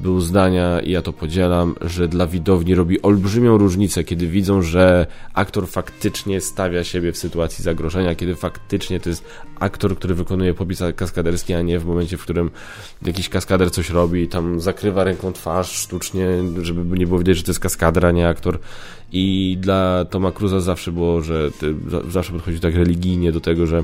był 0.00 0.20
zdania, 0.20 0.80
i 0.80 0.90
ja 0.90 1.02
to 1.02 1.12
podzielam, 1.12 1.74
że 1.80 2.08
dla 2.08 2.26
widowni 2.26 2.74
robi 2.74 3.02
olbrzymią 3.02 3.58
różnicę, 3.58 4.04
kiedy 4.04 4.26
widzą, 4.26 4.62
że 4.62 5.06
aktor 5.34 5.68
faktycznie 5.68 6.40
stawia 6.40 6.84
siebie 6.84 7.12
w 7.12 7.18
sytuacji 7.18 7.64
zagrożenia, 7.64 8.14
kiedy 8.14 8.34
faktycznie 8.34 9.00
to 9.00 9.08
jest 9.08 9.24
aktor, 9.60 9.96
który 9.96 10.14
wykonuje 10.14 10.54
popis 10.54 10.82
kaskaderski, 10.96 11.54
a 11.54 11.62
nie 11.62 11.78
w 11.78 11.86
momencie, 11.86 12.16
w 12.16 12.22
którym 12.22 12.50
jakiś 13.06 13.28
kaskader 13.28 13.70
coś 13.70 13.90
robi 13.90 14.28
tam 14.28 14.60
zakrywa 14.60 15.04
ręką 15.04 15.32
twarz 15.32 15.72
sztucznie, 15.72 16.28
żeby 16.62 16.98
nie 16.98 17.06
było 17.06 17.18
widać, 17.18 17.36
że 17.36 17.42
to 17.42 17.50
jest 17.50 17.60
kaskader, 17.60 18.06
a 18.06 18.10
nie 18.10 18.28
aktor. 18.28 18.58
I 19.12 19.56
dla 19.60 20.04
Toma 20.04 20.32
Cruza 20.32 20.60
zawsze 20.60 20.92
było, 20.92 21.22
że 21.22 21.50
zawsze 22.08 22.32
podchodzi 22.32 22.60
tak 22.60 22.74
religijnie 22.74 23.32
do 23.32 23.40
tego, 23.40 23.66
że 23.66 23.82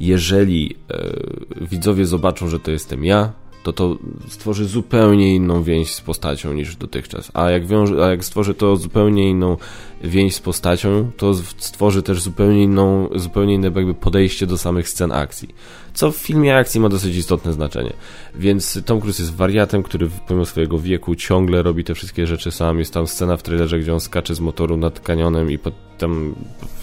jeżeli 0.00 0.76
e, 0.90 1.66
widzowie 1.70 2.06
zobaczą, 2.06 2.48
że 2.48 2.60
to 2.60 2.70
jestem 2.70 3.04
ja, 3.04 3.32
to 3.62 3.72
to 3.72 3.96
stworzy 4.28 4.64
zupełnie 4.64 5.34
inną 5.34 5.62
więź 5.62 5.92
z 5.92 6.00
postacią 6.00 6.52
niż 6.52 6.76
dotychczas. 6.76 7.30
A 7.34 7.50
jak, 7.50 7.66
wiąże, 7.66 8.04
a 8.04 8.10
jak 8.10 8.24
stworzy 8.24 8.54
to 8.54 8.76
zupełnie 8.76 9.30
inną 9.30 9.56
więź 10.04 10.34
z 10.34 10.40
postacią, 10.40 11.10
to 11.16 11.34
stworzy 11.34 12.02
też 12.02 12.22
zupełnie 12.22 12.62
inną, 12.62 13.08
zupełnie 13.14 13.54
inne 13.54 13.70
jakby 13.74 13.94
podejście 13.94 14.46
do 14.46 14.58
samych 14.58 14.88
scen 14.88 15.12
akcji. 15.12 15.48
Co 15.94 16.12
w 16.12 16.16
filmie 16.16 16.56
akcji 16.56 16.80
ma 16.80 16.88
dosyć 16.88 17.16
istotne 17.16 17.52
znaczenie. 17.52 17.92
Więc 18.34 18.84
Tom 18.84 19.00
Cruise 19.00 19.22
jest 19.22 19.34
wariatem, 19.34 19.82
który 19.82 20.10
pomimo 20.28 20.46
swojego 20.46 20.78
wieku 20.78 21.14
ciągle 21.14 21.62
robi 21.62 21.84
te 21.84 21.94
wszystkie 21.94 22.26
rzeczy 22.26 22.50
sam. 22.50 22.78
Jest 22.78 22.94
tam 22.94 23.06
scena 23.06 23.36
w 23.36 23.42
trailerze, 23.42 23.78
gdzie 23.78 23.92
on 23.94 24.00
skacze 24.00 24.34
z 24.34 24.40
motoru 24.40 24.76
nad 24.76 25.00
kanionem 25.00 25.50
i 25.50 25.58
potem 25.58 26.34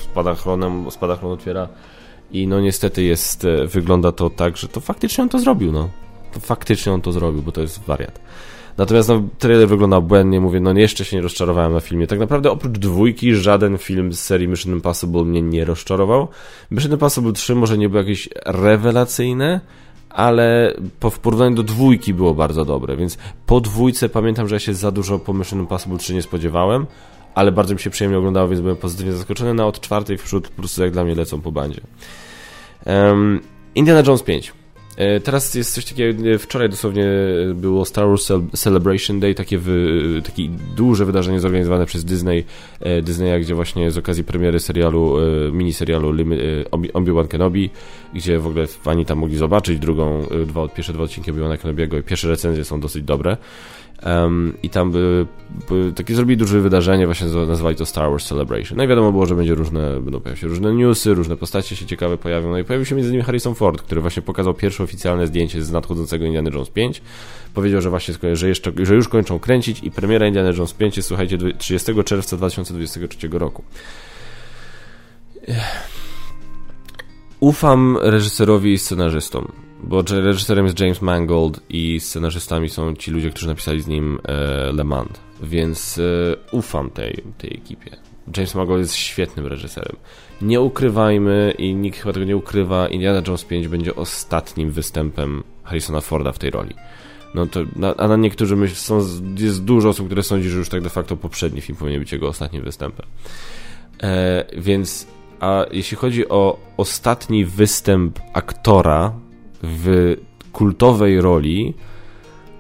spadachronem, 0.04 0.92
spadachron 0.92 1.32
otwiera 1.32 1.68
i 2.32 2.48
no 2.48 2.62
niestety 2.62 3.04
jest, 3.04 3.46
e, 3.46 3.68
wygląda 3.68 4.12
to 4.12 4.30
tak, 4.30 4.58
że 4.58 4.68
to 4.68 4.80
faktycznie 4.80 5.22
on 5.22 5.30
to 5.30 5.40
zrobił, 5.40 5.72
no 5.72 5.90
faktycznie 6.40 6.94
on 6.94 7.02
to 7.02 7.12
zrobił, 7.12 7.42
bo 7.42 7.52
to 7.52 7.62
jest 7.62 7.84
wariat. 7.84 8.20
Natomiast 8.78 9.10
no, 9.10 9.22
trailer 9.40 9.68
wygląda 9.68 10.02
błędnie, 10.02 10.42
mówię, 10.42 10.60
no 10.60 10.74
jeszcze 10.74 11.06
się 11.06 11.18
nie 11.18 11.22
rozczarowałem 11.22 11.74
na 11.74 11.80
filmie. 11.80 12.08
Tak 12.08 12.20
naprawdę 12.20 12.52
oprócz 12.52 12.78
dwójki 12.78 13.36
żaden 13.36 13.78
film 13.78 14.14
z 14.14 14.20
serii 14.20 14.48
Mission 14.48 14.74
Impossible 14.74 15.24
mnie 15.24 15.42
nie 15.42 15.66
rozczarował. 15.66 16.28
Mission 16.72 16.92
Impossible 16.92 17.34
3 17.34 17.56
może 17.56 17.78
nie 17.78 17.90
był 17.90 17.98
jakieś 17.98 18.30
rewelacyjne, 18.46 19.62
ale 20.10 20.74
po, 21.00 21.10
w 21.10 21.20
porównaniu 21.20 21.56
do 21.56 21.64
dwójki 21.64 22.14
było 22.14 22.34
bardzo 22.34 22.66
dobre, 22.66 22.98
więc 22.98 23.18
po 23.46 23.62
dwójce 23.62 24.10
pamiętam, 24.10 24.48
że 24.48 24.56
ja 24.56 24.60
się 24.60 24.74
za 24.74 24.92
dużo 24.92 25.20
po 25.20 25.34
Mission 25.34 25.60
Impossible 25.60 25.98
3 25.98 26.14
nie 26.14 26.22
spodziewałem, 26.22 26.86
ale 27.36 27.52
bardzo 27.52 27.74
mi 27.74 27.80
się 27.80 27.90
przyjemnie 27.90 28.18
oglądało, 28.18 28.48
więc 28.48 28.62
byłem 28.62 28.78
pozytywnie 28.78 29.14
zaskoczony, 29.14 29.54
na 29.54 29.64
no, 29.64 29.70
od 29.70 29.80
czwartej 29.80 30.18
w 30.18 30.24
przód 30.24 30.50
po 30.50 30.58
prostu 30.58 30.84
jak 30.84 30.92
dla 30.92 31.04
mnie 31.04 31.16
lecą 31.16 31.42
po 31.42 31.52
bandzie. 31.52 31.82
Um, 32.86 33.42
Indiana 33.76 34.04
Jones 34.08 34.24
5. 34.24 34.54
E, 34.98 35.20
teraz 35.20 35.56
jest 35.56 35.74
coś 35.74 35.86
takiego, 35.86 36.30
e, 36.30 36.38
wczoraj 36.38 36.70
dosłownie 36.70 37.06
było 37.56 37.86
Star 37.86 38.08
Wars 38.08 38.32
Celebration 38.56 39.20
Day, 39.20 39.36
takie, 39.36 39.58
wy, 39.58 40.22
takie 40.26 40.50
duże 40.76 41.06
wydarzenie 41.06 41.40
zorganizowane 41.40 41.86
przez 41.86 42.06
Disney, 42.06 42.44
e, 42.80 43.02
Disneya, 43.02 43.42
gdzie 43.42 43.56
właśnie 43.56 43.92
z 43.92 43.98
okazji 43.98 44.24
premiery 44.24 44.60
serialu, 44.60 45.18
miniserialu 45.52 46.14
Obi-Wan 46.94 47.28
Kenobi, 47.28 47.70
gdzie 48.14 48.40
w 48.40 48.48
ogóle 48.48 48.68
fani 48.68 49.06
tam 49.06 49.18
mogli 49.18 49.38
zobaczyć 49.38 49.80
drugą, 49.80 50.24
dwa, 50.48 50.68
pierwsze 50.68 50.94
dwa 50.94 51.04
odcinki 51.04 51.32
Obi-Wana 51.32 51.58
Kenobiego 51.58 51.98
i 51.98 52.04
pierwsze 52.04 52.28
recenzje 52.28 52.66
są 52.66 52.80
dosyć 52.80 53.04
dobre. 53.04 53.38
Um, 54.06 54.58
I 54.64 54.70
tam 54.70 54.92
by, 54.92 55.26
by, 55.70 55.94
takie 55.96 56.16
zrobili 56.16 56.38
duże 56.38 56.62
wydarzenie, 56.62 57.06
właśnie 57.06 57.28
nazwali 57.48 57.76
to 57.76 57.86
Star 57.86 58.10
Wars 58.10 58.26
Celebration. 58.26 58.78
No 58.78 58.84
i 58.84 58.88
wiadomo 58.88 59.12
było, 59.12 59.26
że 59.26 59.36
będzie 59.36 59.56
różne, 59.56 60.02
będą 60.02 60.20
pojawiać 60.20 60.42
się 60.42 60.48
różne 60.48 60.74
newsy, 60.74 61.14
różne 61.14 61.38
postacie 61.38 61.76
się 61.76 61.86
ciekawe 61.86 62.18
pojawią. 62.18 62.50
No 62.50 62.58
i 62.58 62.64
pojawił 62.64 62.86
się 62.86 62.96
między 62.96 63.10
innymi 63.10 63.24
Harrison 63.24 63.56
Ford, 63.56 63.82
który 63.82 64.02
właśnie 64.02 64.22
pokazał 64.22 64.54
pierwsze 64.54 64.84
oficjalne 64.84 65.28
zdjęcie 65.28 65.62
z 65.62 65.72
nadchodzącego 65.72 66.26
Indiana 66.26 66.50
Jones 66.54 66.70
5. 66.70 67.02
Powiedział, 67.54 67.82
że 67.82 67.90
właśnie, 67.90 68.14
że, 68.34 68.48
jeszcze, 68.48 68.72
że 68.84 68.96
już 68.96 69.08
kończą 69.08 69.40
kręcić 69.40 69.84
i 69.84 69.92
premiera 69.92 70.28
Indiana 70.28 70.50
Jones 70.58 70.74
5 70.74 70.98
jest, 70.98 71.08
słuchajcie, 71.08 71.38
30 71.58 72.04
czerwca 72.04 72.38
2023 72.38 73.28
roku. 73.32 73.64
Ufam 77.40 77.98
reżyserowi 78.02 78.74
i 78.74 78.78
scenarzystom 78.78 79.67
bo 79.84 80.02
reżyserem 80.02 80.66
jest 80.66 80.80
James 80.80 81.02
Mangold 81.02 81.60
i 81.70 82.00
scenarzystami 82.00 82.70
są 82.70 82.96
ci 82.96 83.12
ludzie, 83.12 83.30
którzy 83.30 83.48
napisali 83.48 83.82
z 83.82 83.88
nim 83.88 84.20
e, 84.24 84.72
Le 84.72 84.84
Mans, 84.84 85.10
więc 85.44 85.98
e, 85.98 86.02
ufam 86.52 86.90
tej, 86.90 87.24
tej 87.38 87.54
ekipie. 87.54 87.98
James 88.38 88.56
Mangold 88.56 88.80
jest 88.80 88.96
świetnym 88.96 89.48
reżyserem. 89.48 89.96
Nie 90.42 90.62
ukrywajmy 90.62 91.54
i 91.58 91.76
nikt 91.76 92.00
chyba 92.00 92.14
tego 92.14 92.26
nie 92.26 92.38
ukrywa, 92.38 92.88
Indiana 92.88 93.22
Jones 93.28 93.44
5 93.44 93.68
będzie 93.68 93.96
ostatnim 93.96 94.72
występem 94.72 95.44
Harrisona 95.64 96.02
Forda 96.02 96.32
w 96.32 96.40
tej 96.40 96.50
roli. 96.50 96.76
No 97.36 97.46
to, 97.46 97.60
a 97.98 98.08
na 98.08 98.16
niektórzy 98.16 98.56
myśl, 98.56 98.76
są, 98.76 99.00
jest 99.38 99.64
dużo 99.64 99.90
osób, 99.90 100.06
które 100.06 100.24
sądzi, 100.24 100.50
że 100.50 100.58
już 100.58 100.70
tak 100.70 100.82
de 100.82 100.90
facto 100.90 101.18
poprzedni 101.18 101.62
film 101.62 101.78
powinien 101.78 102.00
być 102.00 102.12
jego 102.12 102.28
ostatnim 102.28 102.64
występem. 102.64 103.06
E, 104.04 104.46
więc, 104.58 105.08
a 105.40 105.66
jeśli 105.72 105.98
chodzi 105.98 106.30
o 106.30 106.60
ostatni 106.78 107.46
występ 107.46 108.20
aktora 108.34 109.14
w 109.68 110.16
kultowej 110.52 111.22
roli, 111.22 111.74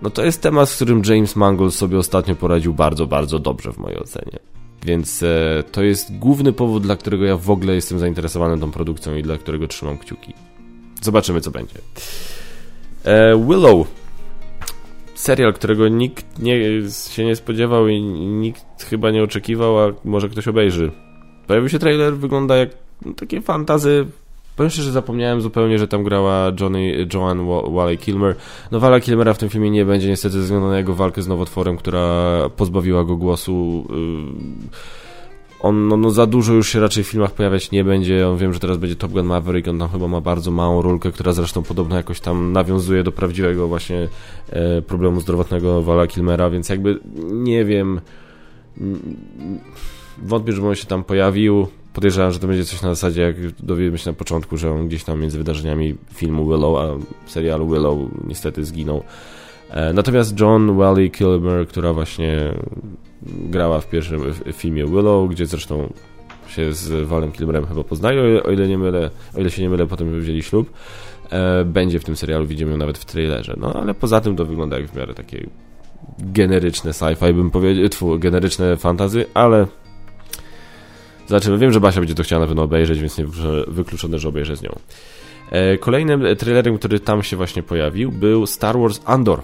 no 0.01 0.09
to 0.09 0.25
jest 0.25 0.41
temat, 0.41 0.69
z 0.69 0.75
którym 0.75 1.01
James 1.05 1.35
Mangold 1.35 1.73
sobie 1.73 1.97
ostatnio 1.97 2.35
poradził 2.35 2.73
bardzo, 2.73 3.07
bardzo 3.07 3.39
dobrze 3.39 3.71
w 3.71 3.77
mojej 3.77 3.99
ocenie. 3.99 4.39
Więc 4.85 5.23
e, 5.23 5.63
to 5.71 5.83
jest 5.83 6.17
główny 6.17 6.53
powód, 6.53 6.83
dla 6.83 6.95
którego 6.95 7.25
ja 7.25 7.37
w 7.37 7.49
ogóle 7.49 7.75
jestem 7.75 7.99
zainteresowany 7.99 8.59
tą 8.59 8.71
produkcją 8.71 9.15
i 9.15 9.23
dla 9.23 9.37
którego 9.37 9.67
trzymam 9.67 9.97
kciuki. 9.97 10.33
Zobaczymy, 11.01 11.41
co 11.41 11.51
będzie. 11.51 11.75
E, 13.03 13.37
Willow. 13.47 13.87
Serial, 15.15 15.53
którego 15.53 15.87
nikt 15.87 16.39
nie, 16.39 16.59
się 17.09 17.25
nie 17.25 17.35
spodziewał 17.35 17.87
i 17.87 18.01
nikt 18.01 18.83
chyba 18.83 19.11
nie 19.11 19.23
oczekiwał, 19.23 19.79
a 19.79 19.93
może 20.05 20.29
ktoś 20.29 20.47
obejrzy. 20.47 20.91
Pojawił 21.47 21.69
się 21.69 21.79
trailer, 21.79 22.17
wygląda 22.17 22.55
jak 22.55 22.69
no, 23.05 23.13
takie 23.13 23.41
fantazy 23.41 24.05
Powiem 24.57 24.69
szczerze, 24.69 24.85
że 24.85 24.91
zapomniałem 24.91 25.41
zupełnie, 25.41 25.79
że 25.79 25.87
tam 25.87 26.03
grała 26.03 26.51
Johnny, 26.59 27.07
Joanne 27.13 27.61
Wally 27.71 27.97
Kilmer. 27.97 28.35
No 28.71 28.79
Walla 28.79 28.99
Kilmera 28.99 29.33
w 29.33 29.37
tym 29.37 29.49
filmie 29.49 29.71
nie 29.71 29.85
będzie 29.85 30.09
niestety 30.09 30.33
ze 30.33 30.41
względu 30.41 30.67
na 30.67 30.77
jego 30.77 30.93
walkę 30.93 31.21
z 31.21 31.27
nowotworem, 31.27 31.77
która 31.77 32.39
pozbawiła 32.55 33.03
go 33.03 33.15
głosu. 33.15 33.87
Y, 33.91 35.57
on 35.59 35.87
no, 35.87 35.97
no, 35.97 36.09
za 36.09 36.25
dużo 36.25 36.53
już 36.53 36.69
się 36.69 36.79
raczej 36.79 37.03
w 37.03 37.07
filmach 37.07 37.31
pojawiać 37.31 37.71
nie 37.71 37.83
będzie. 37.83 38.27
On 38.27 38.37
wiem, 38.37 38.53
że 38.53 38.59
teraz 38.59 38.77
będzie 38.77 38.95
Top 38.95 39.11
Gun 39.11 39.25
Maverick, 39.25 39.67
on 39.67 39.79
tam 39.79 39.89
chyba 39.89 40.07
ma 40.07 40.21
bardzo 40.21 40.51
małą 40.51 40.81
rolkę, 40.81 41.11
która 41.11 41.33
zresztą 41.33 41.63
podobno 41.63 41.95
jakoś 41.95 42.19
tam 42.19 42.51
nawiązuje 42.51 43.03
do 43.03 43.11
prawdziwego 43.11 43.67
właśnie 43.67 44.07
e, 44.49 44.81
problemu 44.81 45.21
zdrowotnego 45.21 45.81
Walla 45.81 46.07
Kilmera, 46.07 46.49
więc 46.49 46.69
jakby 46.69 46.99
nie 47.31 47.65
wiem. 47.65 48.01
Wątpię, 50.17 50.51
żeby 50.51 50.67
on 50.67 50.75
się 50.75 50.85
tam 50.85 51.03
pojawił 51.03 51.67
podejrzewam, 51.97 52.31
że 52.31 52.39
to 52.39 52.47
będzie 52.47 52.65
coś 52.65 52.81
na 52.81 52.89
zasadzie, 52.89 53.21
jak 53.21 53.35
dowiemy 53.51 53.97
się 53.97 54.09
na 54.09 54.17
początku, 54.17 54.57
że 54.57 54.71
on 54.71 54.87
gdzieś 54.87 55.03
tam 55.03 55.21
między 55.21 55.37
wydarzeniami 55.37 55.95
filmu 56.13 56.45
Willow, 56.45 56.77
a 56.77 56.85
serialu 57.29 57.69
Willow 57.69 57.97
niestety 58.27 58.65
zginął. 58.65 59.03
E, 59.69 59.93
natomiast 59.93 60.39
John 60.39 60.77
Wally 60.77 61.09
Kilmer, 61.09 61.67
która 61.67 61.93
właśnie 61.93 62.53
grała 63.23 63.79
w 63.79 63.89
pierwszym 63.89 64.21
filmie 64.53 64.85
Willow, 64.85 65.29
gdzie 65.29 65.45
zresztą 65.45 65.93
się 66.47 66.73
z 66.73 67.07
Walem 67.07 67.31
Kilmerem 67.31 67.65
chyba 67.65 67.83
poznają, 67.83 68.43
o 68.43 68.51
ile, 68.51 68.67
nie 68.67 68.77
mylę, 68.77 69.09
o 69.35 69.39
ile 69.39 69.49
się 69.49 69.61
nie 69.61 69.69
mylę, 69.69 69.87
potem 69.87 70.21
wzięli 70.21 70.43
ślub, 70.43 70.71
e, 71.29 71.65
będzie 71.65 71.99
w 71.99 72.03
tym 72.03 72.15
serialu, 72.15 72.45
widzimy 72.45 72.71
ją 72.71 72.77
nawet 72.77 72.97
w 72.97 73.05
trailerze. 73.05 73.55
No 73.57 73.73
ale 73.73 73.93
poza 73.93 74.21
tym 74.21 74.35
to 74.35 74.45
wygląda 74.45 74.79
jak 74.79 74.87
w 74.87 74.95
miarę 74.95 75.13
takie 75.13 75.47
generyczne 76.19 76.91
sci-fi, 76.91 77.33
bym 77.33 77.51
powiedział, 77.51 78.19
generyczne 78.19 78.77
fantazy, 78.77 79.25
ale 79.33 79.67
Zobaczymy. 81.27 81.57
Wiem, 81.57 81.71
że 81.71 81.79
Basia 81.79 81.99
będzie 81.99 82.15
to 82.15 82.23
chciała 82.23 82.39
na 82.39 82.47
pewno 82.47 82.63
obejrzeć, 82.63 82.99
więc 82.99 83.17
nie 83.17 83.25
wykluczone, 83.67 84.19
że 84.19 84.29
obejrzę 84.29 84.55
z 84.55 84.61
nią. 84.61 84.79
E, 85.51 85.77
kolejnym 85.77 86.23
trailerem, 86.37 86.77
który 86.77 86.99
tam 86.99 87.23
się 87.23 87.37
właśnie 87.37 87.63
pojawił, 87.63 88.11
był 88.11 88.45
Star 88.45 88.79
Wars 88.79 89.01
Andor. 89.05 89.41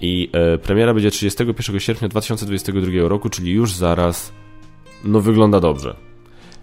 I 0.00 0.30
e, 0.32 0.58
premiera 0.58 0.94
będzie 0.94 1.10
31 1.10 1.80
sierpnia 1.80 2.08
2022 2.08 3.08
roku, 3.08 3.28
czyli 3.28 3.52
już 3.52 3.72
zaraz. 3.72 4.32
No, 5.04 5.20
wygląda 5.20 5.60
dobrze. 5.60 5.96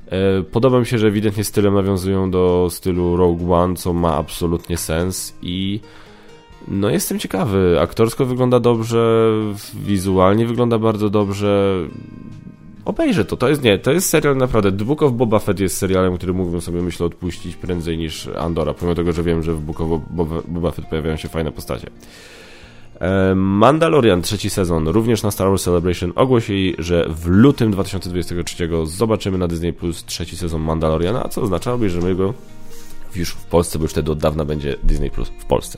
E, 0.07 0.43
podoba 0.43 0.79
mi 0.79 0.85
się, 0.85 0.97
że 0.97 1.07
ewidentnie 1.07 1.43
stylem 1.43 1.73
nawiązują 1.73 2.31
do 2.31 2.67
stylu 2.71 3.17
Rogue 3.17 3.53
One, 3.53 3.75
co 3.75 3.93
ma 3.93 4.15
absolutnie 4.15 4.77
sens 4.77 5.35
i 5.41 5.79
no 6.67 6.89
jestem 6.89 7.19
ciekawy. 7.19 7.77
Aktorsko 7.81 8.25
wygląda 8.25 8.59
dobrze, 8.59 9.31
wizualnie 9.73 10.45
wygląda 10.45 10.79
bardzo 10.79 11.09
dobrze 11.09 11.77
obejrzę 12.85 13.25
to. 13.25 13.37
To 13.37 13.49
jest, 13.49 13.63
nie, 13.63 13.77
to 13.77 13.91
jest 13.91 14.09
serial 14.09 14.37
naprawdę. 14.37 14.71
The 14.71 14.85
Book 14.85 15.03
of 15.03 15.13
Boba 15.13 15.39
Fett 15.39 15.59
jest 15.59 15.77
serialem, 15.77 16.17
który 16.17 16.33
mógłbym 16.33 16.61
sobie, 16.61 16.81
myślę, 16.81 17.05
odpuścić 17.05 17.55
prędzej 17.55 17.97
niż 17.97 18.27
Andora, 18.27 18.73
pomimo 18.73 18.95
tego, 18.95 19.13
że 19.13 19.23
wiem, 19.23 19.43
że 19.43 19.53
w 19.53 19.61
Book 19.61 19.81
of 19.81 20.01
Boba, 20.47 20.71
Fett 20.71 20.85
pojawiają 20.85 21.17
się 21.17 21.29
fajne 21.29 21.51
postacie. 21.51 21.87
E, 22.99 23.35
Mandalorian, 23.35 24.21
trzeci 24.21 24.49
sezon, 24.49 24.87
również 24.87 25.23
na 25.23 25.31
Star 25.31 25.47
Wars 25.47 25.63
Celebration, 25.63 26.13
ogłosili, 26.15 26.75
że 26.77 27.05
w 27.09 27.27
lutym 27.27 27.71
2023 27.71 28.69
zobaczymy 28.83 29.37
na 29.37 29.47
Disney 29.47 29.73
Plus 29.73 30.05
trzeci 30.05 30.37
sezon 30.37 30.61
Mandaloriana, 30.61 31.29
co 31.29 31.41
oznacza, 31.41 31.73
obejrzymy 31.73 32.15
go 32.15 32.33
już 33.15 33.29
w 33.29 33.45
Polsce, 33.45 33.79
bo 33.79 33.83
już 33.83 33.91
wtedy 33.91 34.11
od 34.11 34.19
dawna 34.19 34.45
będzie 34.45 34.75
Disney 34.83 35.11
Plus 35.11 35.31
w 35.39 35.45
Polsce. 35.45 35.77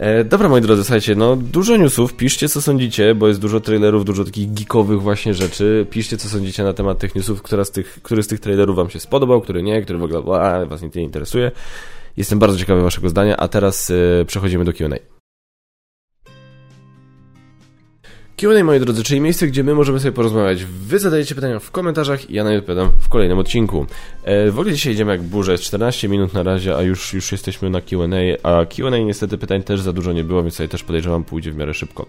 E, 0.00 0.24
dobra, 0.24 0.48
moi 0.48 0.60
drodzy, 0.60 0.84
słuchajcie, 0.84 1.14
no 1.14 1.36
dużo 1.36 1.76
newsów, 1.76 2.14
piszcie 2.14 2.48
co 2.48 2.62
sądzicie, 2.62 3.14
bo 3.14 3.28
jest 3.28 3.40
dużo 3.40 3.60
trailerów, 3.60 4.04
dużo 4.04 4.24
takich 4.24 4.52
geekowych 4.52 5.02
właśnie 5.02 5.34
rzeczy. 5.34 5.86
Piszcie 5.90 6.16
co 6.16 6.28
sądzicie 6.28 6.62
na 6.62 6.72
temat 6.72 6.98
tych 6.98 7.14
newsów, 7.14 7.42
która 7.42 7.64
z 7.64 7.70
tych, 7.70 7.98
który 8.02 8.22
z 8.22 8.26
tych 8.26 8.40
trailerów 8.40 8.76
wam 8.76 8.90
się 8.90 9.00
spodobał, 9.00 9.40
który 9.40 9.62
nie, 9.62 9.82
który 9.82 9.98
w 9.98 10.02
ogóle 10.02 10.40
a, 10.40 10.66
was 10.66 10.82
nie 10.82 11.02
interesuje. 11.02 11.50
Jestem 12.16 12.38
bardzo 12.38 12.58
ciekawy 12.58 12.82
waszego 12.82 13.08
zdania, 13.08 13.36
a 13.36 13.48
teraz 13.48 13.90
e, 13.90 14.24
przechodzimy 14.24 14.64
do 14.64 14.72
Q&A. 14.72 15.09
Q&A, 18.40 18.64
moi 18.64 18.80
drodzy, 18.80 19.02
czyli 19.02 19.20
miejsce, 19.20 19.46
gdzie 19.46 19.64
my 19.64 19.74
możemy 19.74 20.00
sobie 20.00 20.12
porozmawiać. 20.12 20.64
Wy 20.64 20.98
zadajecie 20.98 21.34
pytania 21.34 21.58
w 21.58 21.70
komentarzach 21.70 22.30
i 22.30 22.34
ja 22.34 22.44
na 22.44 22.50
nie 22.50 22.58
odpowiadam 22.58 22.90
w 23.00 23.08
kolejnym 23.08 23.38
odcinku. 23.38 23.86
E, 24.24 24.50
w 24.50 24.58
ogóle 24.58 24.74
dzisiaj 24.74 24.92
idziemy 24.92 25.12
jak 25.12 25.22
burze, 25.22 25.52
jest 25.52 25.64
14 25.64 26.08
minut 26.08 26.34
na 26.34 26.42
razie, 26.42 26.76
a 26.76 26.82
już, 26.82 27.14
już 27.14 27.32
jesteśmy 27.32 27.70
na 27.70 27.80
Q&A, 27.80 28.48
a 28.48 28.66
Q&A 28.66 28.98
niestety 28.98 29.38
pytań 29.38 29.62
też 29.62 29.80
za 29.80 29.92
dużo 29.92 30.12
nie 30.12 30.24
było, 30.24 30.42
więc 30.42 30.54
tutaj 30.54 30.68
też 30.68 30.82
podejrzewam 30.82 31.24
pójdzie 31.24 31.52
w 31.52 31.56
miarę 31.56 31.74
szybko. 31.74 32.06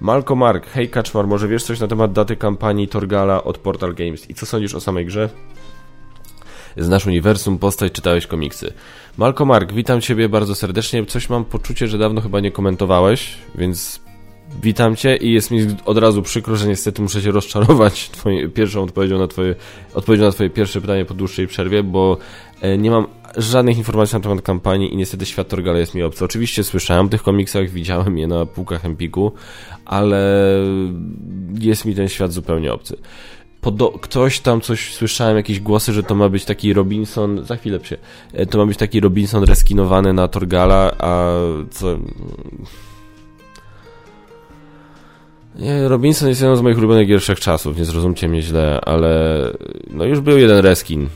Malko 0.00 0.36
Mark, 0.36 0.66
hej 0.66 0.88
Kaczmar, 0.88 1.26
może 1.26 1.48
wiesz 1.48 1.64
coś 1.64 1.80
na 1.80 1.88
temat 1.88 2.12
daty 2.12 2.36
kampanii 2.36 2.88
Torgala 2.88 3.44
od 3.44 3.58
Portal 3.58 3.94
Games 3.94 4.30
i 4.30 4.34
co 4.34 4.46
sądzisz 4.46 4.74
o 4.74 4.80
samej 4.80 5.06
grze? 5.06 5.28
Znasz 6.76 7.06
uniwersum, 7.06 7.58
postać, 7.58 7.92
czytałeś 7.92 8.26
komiksy. 8.26 8.72
Malko 9.16 9.44
Mark, 9.44 9.72
witam 9.72 10.00
Ciebie 10.00 10.28
bardzo 10.28 10.54
serdecznie. 10.54 11.06
Coś 11.06 11.28
mam 11.28 11.44
poczucie, 11.44 11.88
że 11.88 11.98
dawno 11.98 12.20
chyba 12.20 12.40
nie 12.40 12.50
komentowałeś, 12.50 13.34
więc 13.54 14.01
Witam 14.62 14.96
Cię 14.96 15.16
i 15.16 15.32
jest 15.32 15.50
mi 15.50 15.66
od 15.84 15.98
razu 15.98 16.22
przykro, 16.22 16.56
że 16.56 16.68
niestety 16.68 17.02
muszę 17.02 17.22
Cię 17.22 17.30
rozczarować 17.30 18.08
twoje, 18.12 18.48
pierwszą 18.48 18.82
odpowiedzią 18.82 19.18
na 19.18 19.26
twoje, 19.26 19.54
odpowiedzią 19.94 20.24
na 20.24 20.32
Twoje 20.32 20.50
pierwsze 20.50 20.80
pytanie 20.80 21.04
po 21.04 21.14
dłuższej 21.14 21.46
przerwie, 21.46 21.82
bo 21.82 22.18
e, 22.60 22.78
nie 22.78 22.90
mam 22.90 23.06
żadnych 23.36 23.78
informacji 23.78 24.16
na 24.16 24.20
temat 24.20 24.42
kampanii 24.42 24.94
i 24.94 24.96
niestety 24.96 25.26
świat 25.26 25.48
Torgala 25.48 25.78
jest 25.78 25.94
mi 25.94 26.02
obcy. 26.02 26.24
Oczywiście 26.24 26.64
słyszałem 26.64 27.06
o 27.06 27.08
tych 27.08 27.22
komiksach, 27.22 27.70
widziałem 27.70 28.18
je 28.18 28.26
na 28.26 28.46
półkach 28.46 28.84
Empiku, 28.84 29.32
ale 29.84 30.56
jest 31.58 31.84
mi 31.84 31.94
ten 31.94 32.08
świat 32.08 32.32
zupełnie 32.32 32.72
obcy. 32.72 32.96
Podo 33.60 33.90
ktoś 33.90 34.40
tam 34.40 34.60
coś 34.60 34.94
słyszałem, 34.94 35.36
jakieś 35.36 35.60
głosy, 35.60 35.92
że 35.92 36.02
to 36.02 36.14
ma 36.14 36.28
być 36.28 36.44
taki 36.44 36.72
Robinson, 36.72 37.44
za 37.44 37.56
chwilę 37.56 37.84
się, 37.84 37.96
e, 38.32 38.46
to 38.46 38.58
ma 38.58 38.66
być 38.66 38.78
taki 38.78 39.00
Robinson 39.00 39.44
reskinowany 39.44 40.12
na 40.12 40.28
Torgala, 40.28 40.92
a 40.98 41.32
co... 41.70 41.98
Robinson 45.82 46.28
jest 46.28 46.40
jedną 46.40 46.56
z 46.56 46.62
moich 46.62 46.78
ulubionych 46.78 47.08
gier 47.08 47.20
czasów, 47.22 47.78
nie 47.78 47.84
zrozumcie 47.84 48.28
mnie 48.28 48.42
źle, 48.42 48.80
ale 48.82 49.40
no 49.90 50.04
już 50.04 50.20
był 50.20 50.38
jeden 50.38 50.58
reskin 50.58 51.08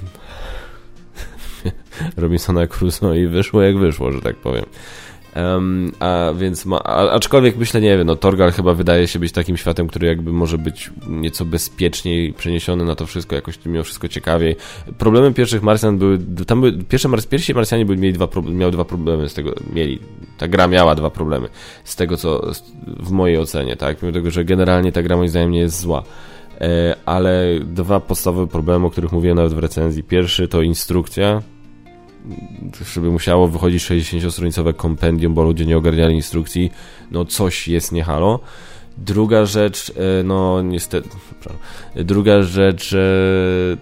Robinsona 2.17 2.67
Crusoe 2.67 3.15
i 3.19 3.27
wyszło 3.27 3.63
jak 3.63 3.79
wyszło, 3.79 4.13
że 4.13 4.21
tak 4.21 4.37
powiem. 4.37 4.65
Um, 5.37 5.93
a 6.01 6.33
więc, 6.39 6.67
ma, 6.67 6.83
a, 6.85 7.11
aczkolwiek 7.11 7.57
myślę, 7.57 7.81
nie 7.81 7.99
wiem, 7.99 8.07
no 8.07 8.17
Torgal 8.17 8.53
chyba 8.53 8.75
wydaje 8.75 9.09
się 9.09 9.19
być 9.19 9.33
takim 9.33 9.57
światem, 9.57 9.89
który 9.89 10.07
jakby 10.07 10.33
może 10.33 10.59
być 10.59 10.91
nieco 11.09 11.45
bezpieczniej 11.45 12.33
przeniesiony 12.33 12.85
na 12.85 12.95
to 12.95 13.07
wszystko, 13.07 13.35
jakoś 13.35 13.59
mimo 13.67 13.85
wszystko 13.85 14.09
ciekawiej. 14.09 14.57
Problemem 14.99 15.35
pierwszych 15.35 15.63
Marsjan 15.63 15.99
były, 15.99 16.19
tam 16.47 16.61
były, 16.61 16.73
pierwsze 16.73 17.09
Mars, 17.09 17.27
pierwsi 17.27 17.55
Marsjanie 17.55 17.87
byli, 17.87 18.01
mieli 18.01 18.15
dwa, 18.15 18.29
miały 18.53 18.73
dwa 18.73 18.85
problemy 18.85 19.29
z 19.29 19.35
tego, 19.35 19.55
mieli, 19.73 19.99
ta 20.39 20.49
gra 20.49 20.67
miała 20.67 20.95
dwa 20.95 21.11
problemy 21.11 21.49
z 21.85 21.97
tego, 21.97 22.17
co 22.17 22.51
w 22.87 23.11
mojej 23.11 23.39
ocenie, 23.39 23.77
tak, 23.77 24.03
mimo 24.03 24.13
tego, 24.13 24.31
że 24.31 24.45
generalnie 24.45 24.93
ta 24.93 25.03
gra 25.03 25.17
moim 25.17 25.29
zdaniem 25.29 25.51
nie 25.51 25.61
jest 25.61 25.81
zła 25.81 26.03
e, 26.61 26.97
ale 27.07 27.45
dwa 27.61 28.01
podstawowe 28.01 28.47
problemy, 28.47 28.87
o 28.87 28.91
których 28.91 29.13
mówiłem 29.13 29.37
nawet 29.37 29.55
w 29.55 29.59
recenzji. 29.59 30.03
Pierwszy 30.03 30.49
to 30.49 30.63
instrukcja, 30.63 31.43
żeby 32.95 33.11
musiało 33.11 33.49
wychodzić 33.49 33.85
60-stronicowe 33.85 34.75
kompendium, 34.75 35.35
bo 35.35 35.43
ludzie 35.43 35.67
nie 35.67 35.77
ogarniali 35.77 36.15
instrukcji, 36.15 36.71
no 37.11 37.25
coś 37.25 37.69
jest 37.69 37.93
nie 37.93 38.05
halo. 38.05 38.41
Druga 38.99 39.47
rzecz, 39.47 39.93
e, 40.21 40.23
no 40.23 40.63
niestety, 40.63 41.09
druga 41.97 42.43
rzecz 42.43 42.93
e, 42.93 42.99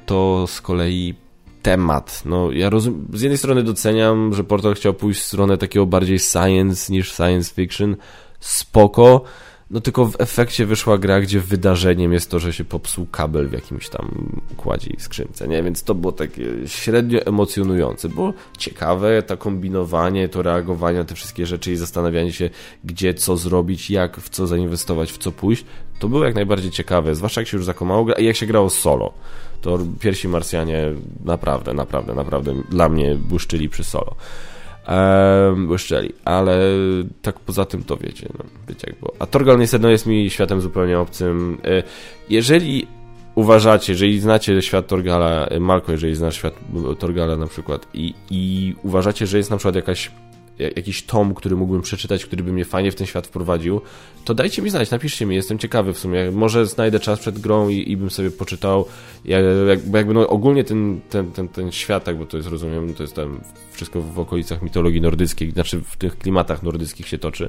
to 0.06 0.46
z 0.46 0.60
kolei 0.60 1.14
temat. 1.62 2.22
No 2.24 2.52
ja 2.52 2.70
rozum, 2.70 3.06
z 3.12 3.22
jednej 3.22 3.38
strony 3.38 3.62
doceniam, 3.62 4.34
że 4.34 4.44
Portal 4.44 4.74
chciał 4.74 4.94
pójść 4.94 5.20
w 5.20 5.24
stronę 5.24 5.58
takiego 5.58 5.86
bardziej 5.86 6.18
science 6.18 6.92
niż 6.92 7.12
science 7.12 7.54
fiction, 7.54 7.96
spoko, 8.40 9.22
no 9.70 9.80
tylko 9.80 10.06
w 10.06 10.20
efekcie 10.20 10.66
wyszła 10.66 10.98
gra, 10.98 11.20
gdzie 11.20 11.40
wydarzeniem 11.40 12.12
jest 12.12 12.30
to, 12.30 12.38
że 12.38 12.52
się 12.52 12.64
popsuł 12.64 13.06
kabel 13.06 13.48
w 13.48 13.52
jakimś 13.52 13.88
tam 13.88 14.32
układzie 14.52 14.90
i 14.90 15.00
skrzynce, 15.00 15.48
nie? 15.48 15.62
Więc 15.62 15.82
to 15.82 15.94
było 15.94 16.12
takie 16.12 16.44
średnio 16.66 17.20
emocjonujące. 17.26 18.08
Było 18.08 18.32
ciekawe 18.58 19.22
to 19.22 19.36
kombinowanie, 19.36 20.28
to 20.28 20.42
reagowanie 20.42 20.98
na 20.98 21.04
te 21.04 21.14
wszystkie 21.14 21.46
rzeczy 21.46 21.72
i 21.72 21.76
zastanawianie 21.76 22.32
się, 22.32 22.50
gdzie 22.84 23.14
co 23.14 23.36
zrobić, 23.36 23.90
jak 23.90 24.16
w 24.16 24.28
co 24.28 24.46
zainwestować, 24.46 25.12
w 25.12 25.18
co 25.18 25.32
pójść. 25.32 25.64
To 25.98 26.08
było 26.08 26.24
jak 26.24 26.34
najbardziej 26.34 26.70
ciekawe, 26.70 27.14
zwłaszcza 27.14 27.40
jak 27.40 27.48
się 27.48 27.56
już 27.56 27.66
zakomało 27.66 28.04
gra 28.04 28.14
i 28.14 28.24
jak 28.24 28.36
się 28.36 28.46
grało 28.46 28.70
solo. 28.70 29.12
To 29.60 29.78
pierwsi 30.00 30.28
Marsjanie 30.28 30.92
naprawdę, 31.24 31.74
naprawdę, 31.74 32.14
naprawdę 32.14 32.54
dla 32.70 32.88
mnie 32.88 33.14
błyszczyli 33.14 33.68
przy 33.68 33.84
solo 33.84 34.16
błyszczeli, 35.56 36.12
ale 36.24 36.58
tak 37.22 37.40
poza 37.40 37.64
tym 37.64 37.84
to 37.84 37.96
wiecie, 37.96 38.28
no, 38.38 38.44
wiecie 38.68 38.86
jak 38.86 39.00
było. 39.00 39.14
A 39.18 39.26
Torgal 39.26 39.58
niestety 39.58 39.90
jest 39.90 40.06
mi 40.06 40.30
światem 40.30 40.60
zupełnie 40.60 40.98
obcym. 40.98 41.58
E, 41.64 41.82
jeżeli 42.28 42.86
uważacie, 43.34 43.92
jeżeli 43.92 44.20
znacie 44.20 44.62
świat 44.62 44.86
Torgala, 44.86 45.46
e, 45.46 45.60
Malko, 45.60 45.92
jeżeli 45.92 46.14
znasz 46.14 46.36
świat 46.36 46.54
Torgala 46.98 47.36
na 47.36 47.46
przykład 47.46 47.86
i, 47.94 48.14
i 48.30 48.74
uważacie, 48.82 49.26
że 49.26 49.38
jest 49.38 49.50
na 49.50 49.56
przykład 49.56 49.74
jakaś 49.74 50.10
jakiś 50.58 51.02
tom, 51.02 51.34
który 51.34 51.56
mógłbym 51.56 51.82
przeczytać, 51.82 52.24
który 52.24 52.42
by 52.42 52.52
mnie 52.52 52.64
fajnie 52.64 52.90
w 52.90 52.94
ten 52.94 53.06
świat 53.06 53.26
wprowadził, 53.26 53.80
to 54.24 54.34
dajcie 54.34 54.62
mi 54.62 54.70
znać, 54.70 54.90
napiszcie 54.90 55.26
mi, 55.26 55.36
jestem 55.36 55.58
ciekawy 55.58 55.92
w 55.92 55.98
sumie. 55.98 56.30
Może 56.30 56.66
znajdę 56.66 57.00
czas 57.00 57.20
przed 57.20 57.38
grą 57.38 57.68
i, 57.68 57.90
i 57.90 57.96
bym 57.96 58.10
sobie 58.10 58.30
poczytał, 58.30 58.84
jak, 59.24 59.44
jakby 59.94 60.14
no, 60.14 60.28
ogólnie 60.28 60.64
ten, 60.64 61.00
ten, 61.10 61.32
ten, 61.32 61.48
ten 61.48 61.72
świat, 61.72 62.04
tak, 62.04 62.18
bo 62.18 62.26
to 62.26 62.36
jest, 62.36 62.48
rozumiem, 62.48 62.94
to 62.94 63.02
jest 63.02 63.14
tam 63.14 63.40
wszystko 63.72 64.00
w 64.00 64.18
okolicach 64.18 64.62
mitologii 64.62 65.00
nordyckiej, 65.00 65.50
znaczy 65.50 65.80
w 65.80 65.96
tych 65.96 66.18
klimatach 66.18 66.62
nordyckich 66.62 67.08
się 67.08 67.18
toczy. 67.18 67.48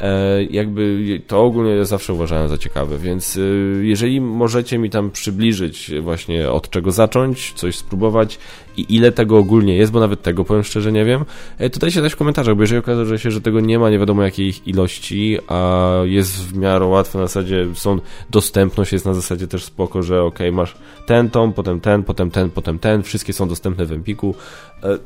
E, 0.00 0.44
jakby 0.44 1.22
to 1.26 1.44
ogólnie 1.44 1.84
zawsze 1.84 2.12
uważałem 2.12 2.48
za 2.48 2.58
ciekawe, 2.58 2.98
więc 2.98 3.36
e, 3.36 3.40
jeżeli 3.84 4.20
możecie 4.20 4.78
mi 4.78 4.90
tam 4.90 5.10
przybliżyć 5.10 5.90
właśnie 6.00 6.50
od 6.50 6.70
czego 6.70 6.92
zacząć, 6.92 7.52
coś 7.52 7.76
spróbować 7.76 8.38
i 8.76 8.96
ile 8.96 9.12
tego 9.12 9.38
ogólnie 9.38 9.76
jest, 9.76 9.92
bo 9.92 10.00
nawet 10.00 10.22
tego 10.22 10.44
powiem 10.44 10.64
szczerze 10.64 10.92
nie 10.92 11.04
wiem, 11.04 11.24
e, 11.58 11.70
to 11.70 11.80
dajcie 11.80 12.02
też 12.02 12.12
w 12.12 12.16
komentarzach, 12.16 12.54
bo 12.54 12.62
jeżeli 12.62 12.78
okaże 12.78 13.18
się, 13.18 13.30
że 13.30 13.40
tego 13.40 13.60
nie 13.60 13.78
ma, 13.78 13.90
nie 13.90 13.98
wiadomo 13.98 14.22
jakiej 14.22 14.54
ilości, 14.66 15.38
a 15.48 15.90
jest 16.04 16.44
w 16.44 16.56
miarę 16.56 16.84
łatwe 16.84 17.18
na 17.18 17.26
zasadzie, 17.26 17.66
są 17.74 17.98
dostępność 18.30 18.92
jest 18.92 19.06
na 19.06 19.14
zasadzie 19.14 19.46
też 19.46 19.64
spoko, 19.64 20.02
że 20.02 20.22
ok, 20.22 20.38
masz 20.52 20.74
ten 21.06 21.30
tom, 21.30 21.52
potem 21.52 21.80
ten, 21.80 22.02
potem 22.02 22.30
ten, 22.30 22.50
potem 22.50 22.78
ten, 22.78 23.02
wszystkie 23.02 23.32
są 23.32 23.48
dostępne 23.48 23.86
w 23.86 23.92
Empiku. 23.92 24.34
E, 24.82 24.98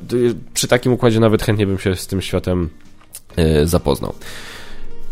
przy 0.55 0.69
takim 0.69 0.93
układzie 0.93 1.21
nawet 1.21 1.43
chętnie 1.43 1.67
bym 1.67 1.79
się 1.79 1.97
z 1.97 2.07
tym 2.07 2.23
światem 2.23 2.69
e, 3.37 3.67
zapoznał. 3.67 4.15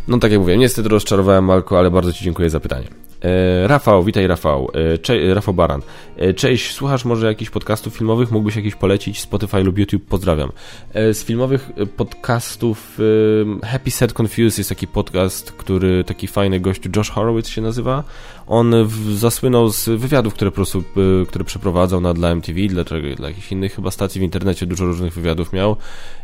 No 0.08 0.18
tak 0.18 0.30
jak 0.30 0.40
mówię, 0.40 0.56
niestety 0.56 0.88
rozczarowałem 0.88 1.44
Malko, 1.44 1.78
ale 1.78 1.90
bardzo 1.90 2.12
Ci 2.12 2.24
dziękuję 2.24 2.50
za 2.50 2.60
pytanie. 2.60 2.86
E, 3.22 3.66
Rafał, 3.66 4.04
witaj 4.04 4.26
Rafał. 4.26 4.70
Cze 5.02 5.34
Rafał 5.34 5.54
Baran. 5.54 5.82
Cześć, 6.36 6.72
słuchasz 6.72 7.04
może 7.04 7.26
jakichś 7.26 7.50
podcastów 7.50 7.94
filmowych? 7.96 8.30
Mógłbyś 8.30 8.56
jakiś 8.56 8.74
polecić? 8.74 9.20
Spotify 9.20 9.60
lub 9.62 9.78
YouTube? 9.78 10.04
Pozdrawiam. 10.04 10.52
Z 10.94 11.24
filmowych 11.24 11.70
podcastów 11.96 12.98
Happy 13.64 13.90
Set 13.90 14.20
Confused 14.20 14.58
jest 14.58 14.68
taki 14.68 14.86
podcast, 14.86 15.52
który 15.52 16.04
taki 16.04 16.26
fajny 16.26 16.60
gościu 16.60 16.90
Josh 16.96 17.10
Horowitz 17.10 17.48
się 17.48 17.62
nazywa. 17.62 18.04
On 18.46 18.74
zasłynął 19.14 19.70
z 19.70 19.88
wywiadów, 19.88 20.34
które 20.34 20.50
po 20.50 20.54
prostu, 20.54 20.84
y, 21.22 21.26
które 21.26 21.44
przeprowadzał 21.44 22.00
na 22.00 22.14
dla 22.14 22.30
MTV, 22.30 22.60
dla, 22.68 22.84
dla 23.16 23.28
jakichś 23.28 23.52
innych 23.52 23.74
chyba 23.74 23.90
stacji 23.90 24.20
w 24.20 24.24
internecie, 24.24 24.66
dużo 24.66 24.84
różnych 24.84 25.14
wywiadów 25.14 25.52
miał 25.52 25.76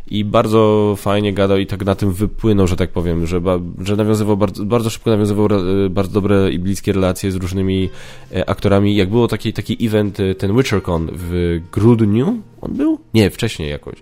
i 0.07 0.25
bardzo 0.25 0.93
fajnie 0.97 1.33
gadał 1.33 1.57
i 1.57 1.67
tak 1.67 1.85
na 1.85 1.95
tym 1.95 2.13
wypłynął, 2.13 2.67
że 2.67 2.75
tak 2.75 2.89
powiem, 2.89 3.25
że, 3.25 3.41
że 3.79 3.95
nawiązywał 3.95 4.37
bardzo, 4.37 4.65
bardzo 4.65 4.89
szybko 4.89 5.09
nawiązywał 5.09 5.47
y, 5.85 5.89
bardzo 5.89 6.13
dobre 6.13 6.51
i 6.51 6.59
bliskie 6.59 6.93
relacje 6.93 7.31
z 7.31 7.35
różnymi 7.35 7.89
e, 8.35 8.49
aktorami. 8.49 8.95
Jak 8.95 9.09
było 9.09 9.27
taki, 9.27 9.53
taki 9.53 9.85
event, 9.85 10.19
y, 10.19 10.35
ten 10.35 10.57
WitcherCon 10.57 11.09
w 11.13 11.59
grudniu, 11.71 12.37
on 12.61 12.73
był? 12.73 12.99
Nie, 13.13 13.29
wcześniej 13.29 13.69
jakoś 13.69 13.95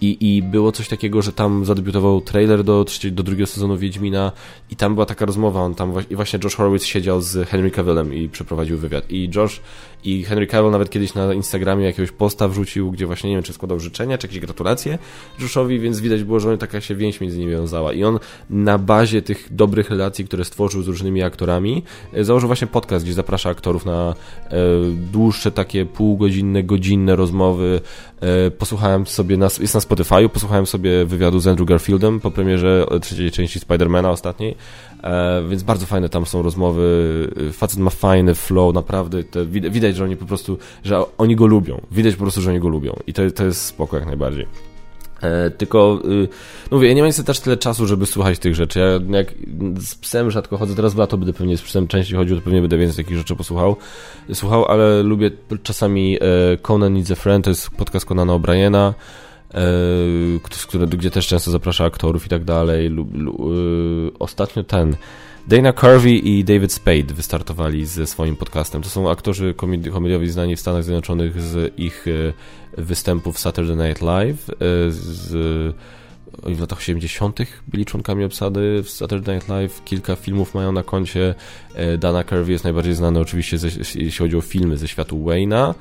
i, 0.00 0.36
i 0.36 0.42
było 0.42 0.72
coś 0.72 0.88
takiego, 0.88 1.22
że 1.22 1.32
tam 1.32 1.64
zadebiutował 1.64 2.20
trailer 2.20 2.64
do, 2.64 2.84
do 3.12 3.22
drugiego 3.22 3.46
sezonu 3.46 3.76
Wiedźmina 3.76 4.32
i 4.70 4.76
tam 4.76 4.94
była 4.94 5.06
taka 5.06 5.26
rozmowa, 5.26 5.60
on 5.60 5.74
tam 5.74 5.92
i 6.10 6.16
właśnie 6.16 6.38
Josh 6.44 6.54
Horowitz 6.54 6.84
siedział 6.84 7.20
z 7.20 7.48
Henry 7.48 7.70
Cavillem 7.70 8.14
i 8.14 8.28
przeprowadził 8.28 8.78
wywiad 8.78 9.10
i 9.10 9.30
Josh 9.34 9.60
i 10.04 10.24
Henry 10.24 10.46
Cavill 10.46 10.70
nawet 10.70 10.90
kiedyś 10.90 11.14
na 11.14 11.34
Instagramie 11.34 11.84
jakiegoś 11.84 12.10
posta 12.10 12.48
wrzucił, 12.48 12.90
gdzie 12.90 13.06
właśnie 13.06 13.30
nie 13.30 13.36
wiem, 13.36 13.42
czy 13.42 13.52
składał 13.52 13.80
życzenia, 13.80 14.18
czy 14.18 14.26
jakieś 14.26 14.40
gratulacje 14.40 14.98
Joshowi, 15.38 15.80
więc 15.80 16.00
widać 16.00 16.22
było, 16.22 16.40
że 16.40 16.58
taka 16.58 16.80
się 16.80 16.94
więź 16.94 17.20
między 17.20 17.38
nimi 17.38 17.52
wiązała 17.52 17.92
i 17.92 18.04
on 18.04 18.18
na 18.50 18.78
bazie 18.78 19.22
tych 19.22 19.48
dobrych 19.50 19.90
relacji, 19.90 20.24
które 20.24 20.44
stworzył 20.44 20.82
z 20.82 20.88
różnymi 20.88 21.22
aktorami, 21.22 21.82
e, 22.12 22.24
założył 22.24 22.46
właśnie 22.46 22.66
podcast, 22.66 23.04
gdzie 23.04 23.14
zaprasza 23.14 23.50
aktorów 23.50 23.86
na 23.86 24.14
e, 24.44 24.56
dłuższe 25.12 25.50
takie 25.50 25.86
półgodzinne, 25.86 26.62
godzinne 26.62 27.16
rozmowy. 27.16 27.80
E, 28.20 28.50
posłuchałem 28.50 29.06
sobie, 29.06 29.36
na, 29.36 29.48
jest 29.60 29.74
na 29.74 29.80
Spotify'u, 29.94 30.28
posłuchałem 30.28 30.66
sobie 30.66 31.04
wywiadu 31.04 31.40
z 31.40 31.46
Andrew 31.46 31.68
Garfieldem 31.68 32.20
po 32.20 32.30
premierze 32.30 32.86
trzeciej 33.02 33.30
części 33.30 33.60
Spidermana 33.60 34.10
ostatniej, 34.10 34.56
e, 35.02 35.42
więc 35.48 35.62
bardzo 35.62 35.86
fajne 35.86 36.08
tam 36.08 36.26
są 36.26 36.42
rozmowy. 36.42 36.84
Facet 37.52 37.78
ma 37.78 37.90
fajny 37.90 38.34
flow, 38.34 38.74
naprawdę. 38.74 39.24
Te, 39.24 39.46
widać, 39.46 39.96
że 39.96 40.04
oni 40.04 40.16
po 40.16 40.26
prostu, 40.26 40.58
że 40.84 41.02
oni 41.18 41.36
go 41.36 41.46
lubią. 41.46 41.80
Widać 41.90 42.14
po 42.14 42.22
prostu, 42.22 42.40
że 42.40 42.50
oni 42.50 42.60
go 42.60 42.68
lubią. 42.68 42.96
I 43.06 43.12
to, 43.12 43.30
to 43.30 43.44
jest 43.44 43.64
spoko 43.64 43.96
jak 43.96 44.06
najbardziej. 44.06 44.46
E, 45.24 45.50
tylko, 45.50 46.00
y, 46.04 46.28
no 46.70 46.76
mówię, 46.76 46.88
ja 46.88 46.94
nie 46.94 47.02
mam 47.02 47.08
niestety 47.08 47.26
też 47.26 47.40
tyle 47.40 47.56
czasu, 47.56 47.86
żeby 47.86 48.06
słuchać 48.06 48.38
tych 48.38 48.54
rzeczy. 48.54 48.78
Ja 48.78 49.16
jak 49.18 49.34
z 49.80 49.94
psem 49.94 50.30
rzadko 50.30 50.56
chodzę, 50.56 50.74
teraz 50.74 50.94
w 50.94 50.98
lato 50.98 51.18
będę 51.18 51.32
pewnie 51.32 51.56
z 51.56 51.62
psem 51.62 51.88
częściej 51.88 52.16
chodził, 52.16 52.36
to 52.36 52.42
pewnie 52.42 52.60
będę 52.60 52.78
więcej 52.78 53.04
takich 53.04 53.18
rzeczy 53.18 53.36
posłuchał. 53.36 53.76
Słuchał, 54.32 54.64
ale 54.64 55.02
lubię 55.02 55.30
czasami 55.62 56.16
e, 56.16 56.56
Conan 56.56 56.94
Needs 56.94 57.10
a 57.10 57.14
Friend, 57.14 57.44
to 57.44 57.50
jest 57.50 57.70
podcast 57.70 58.06
Conana 58.06 58.32
O'Briena, 58.32 58.92
e, 59.54 60.88
gdzie 60.88 61.10
też 61.10 61.26
często 61.26 61.50
zaprasza 61.50 61.84
aktorów 61.84 62.26
i 62.26 62.28
tak 62.28 62.44
dalej. 62.44 62.90
Ostatnio 64.18 64.64
ten 64.64 64.96
Dana 65.48 65.72
Carvey 65.72 66.28
i 66.28 66.44
David 66.44 66.72
Spade 66.72 67.14
wystartowali 67.14 67.86
ze 67.86 68.06
swoim 68.06 68.36
podcastem. 68.36 68.82
To 68.82 68.88
są 68.88 69.10
aktorzy 69.10 69.54
komedi 69.54 69.90
komediowi 69.90 70.30
znani 70.30 70.56
w 70.56 70.60
Stanach 70.60 70.84
Zjednoczonych 70.84 71.40
z 71.42 71.74
ich 71.78 72.06
e, 72.08 72.82
występów 72.82 73.38
Saturday 73.38 73.88
Night 73.88 74.02
Live. 74.02 74.50
E, 74.50 74.54
z, 74.90 75.32
w 76.42 76.60
latach 76.60 76.78
80. 76.78 77.38
byli 77.68 77.84
członkami 77.84 78.24
obsady 78.24 78.82
w 78.82 78.90
Saturday 78.90 79.34
Night 79.34 79.48
Live. 79.48 79.84
Kilka 79.84 80.16
filmów 80.16 80.54
mają 80.54 80.72
na 80.72 80.82
koncie. 80.82 81.34
E, 81.74 81.98
Dana 81.98 82.24
Carvey 82.24 82.52
jest 82.52 82.64
najbardziej 82.64 82.94
znany 82.94 83.20
oczywiście, 83.20 83.58
ze, 83.58 83.68
jeśli 83.78 84.12
chodzi 84.12 84.36
o 84.36 84.40
filmy 84.40 84.76
ze 84.76 84.88
światu 84.88 85.24
Wayne'a. 85.24 85.74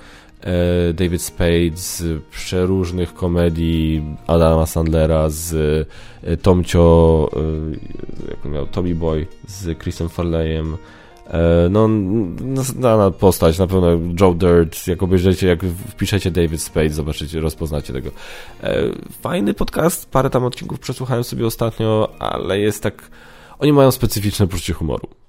E, 0.43 0.93
David 0.93 1.21
Spade 1.21 1.75
z 1.77 2.23
przeróżnych 2.23 3.13
komedii 3.13 4.03
Adama 4.27 4.65
Sandlera, 4.65 5.29
z 5.29 5.53
e, 6.23 6.38
Tomcio, 6.38 7.29
e, 7.36 8.29
jak 8.29 8.45
miał, 8.45 8.67
Tommy 8.67 8.95
Boy, 8.95 9.27
z 9.47 9.79
Chrisem 9.79 10.10
Farleyem, 10.10 10.77
no, 11.69 11.89
znana 12.63 13.12
postać, 13.12 13.60
na 13.60 13.67
pewno 13.67 13.88
Joe 14.19 14.34
Dirt, 14.34 14.88
jak 14.88 15.03
obejrzycie, 15.03 15.47
jak 15.47 15.63
wpiszecie 15.89 16.32
David 16.32 16.62
Spade, 16.62 16.89
zobaczycie, 16.89 17.39
rozpoznacie 17.39 17.93
tego. 17.93 18.12
Fajny 19.21 19.53
podcast, 19.53 20.12
parę 20.12 20.29
tam 20.29 20.43
odcinków 20.43 20.79
przesłuchałem 20.79 21.23
sobie 21.23 21.45
ostatnio, 21.45 22.10
ale 22.19 22.60
jest 22.60 22.84
tak... 22.84 23.10
Oni 23.60 23.73
mają 23.73 23.91
specyficzne 23.91 24.47
poczucie 24.47 24.73
humoru. 24.73 25.22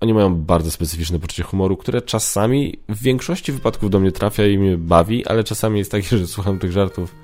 Oni 0.00 0.14
mają 0.14 0.34
bardzo 0.34 0.70
specyficzne 0.70 1.18
poczucie 1.18 1.42
humoru, 1.42 1.76
które 1.76 2.02
czasami, 2.02 2.78
w 2.88 3.02
większości 3.02 3.52
wypadków 3.52 3.90
do 3.90 4.00
mnie 4.00 4.12
trafia 4.12 4.46
i 4.46 4.58
mnie 4.58 4.76
bawi, 4.76 5.26
ale 5.26 5.44
czasami 5.44 5.78
jest 5.78 5.90
takie, 5.90 6.16
że 6.18 6.26
słucham 6.26 6.58
tych 6.58 6.72
żartów. 6.72 7.14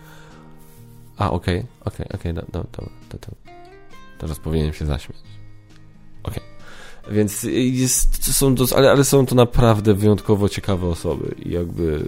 A, 1.16 1.30
okej, 1.30 1.58
okay, 1.58 1.68
okej, 1.84 2.06
okay, 2.06 2.20
okej, 2.20 2.32
okay, 2.32 2.44
dobra, 2.52 2.90
teraz 4.18 4.38
powinienem 4.38 4.72
się 4.72 4.86
zaśmiać. 4.86 5.18
Okej. 6.22 6.42
Okay. 6.42 7.14
Więc 7.14 7.46
jest, 7.52 8.36
są 8.36 8.54
to, 8.54 8.64
ale, 8.76 8.90
ale 8.90 9.04
są 9.04 9.26
to 9.26 9.34
naprawdę 9.34 9.94
wyjątkowo 9.94 10.48
ciekawe 10.48 10.86
osoby 10.86 11.34
i 11.44 11.50
jakby 11.50 12.04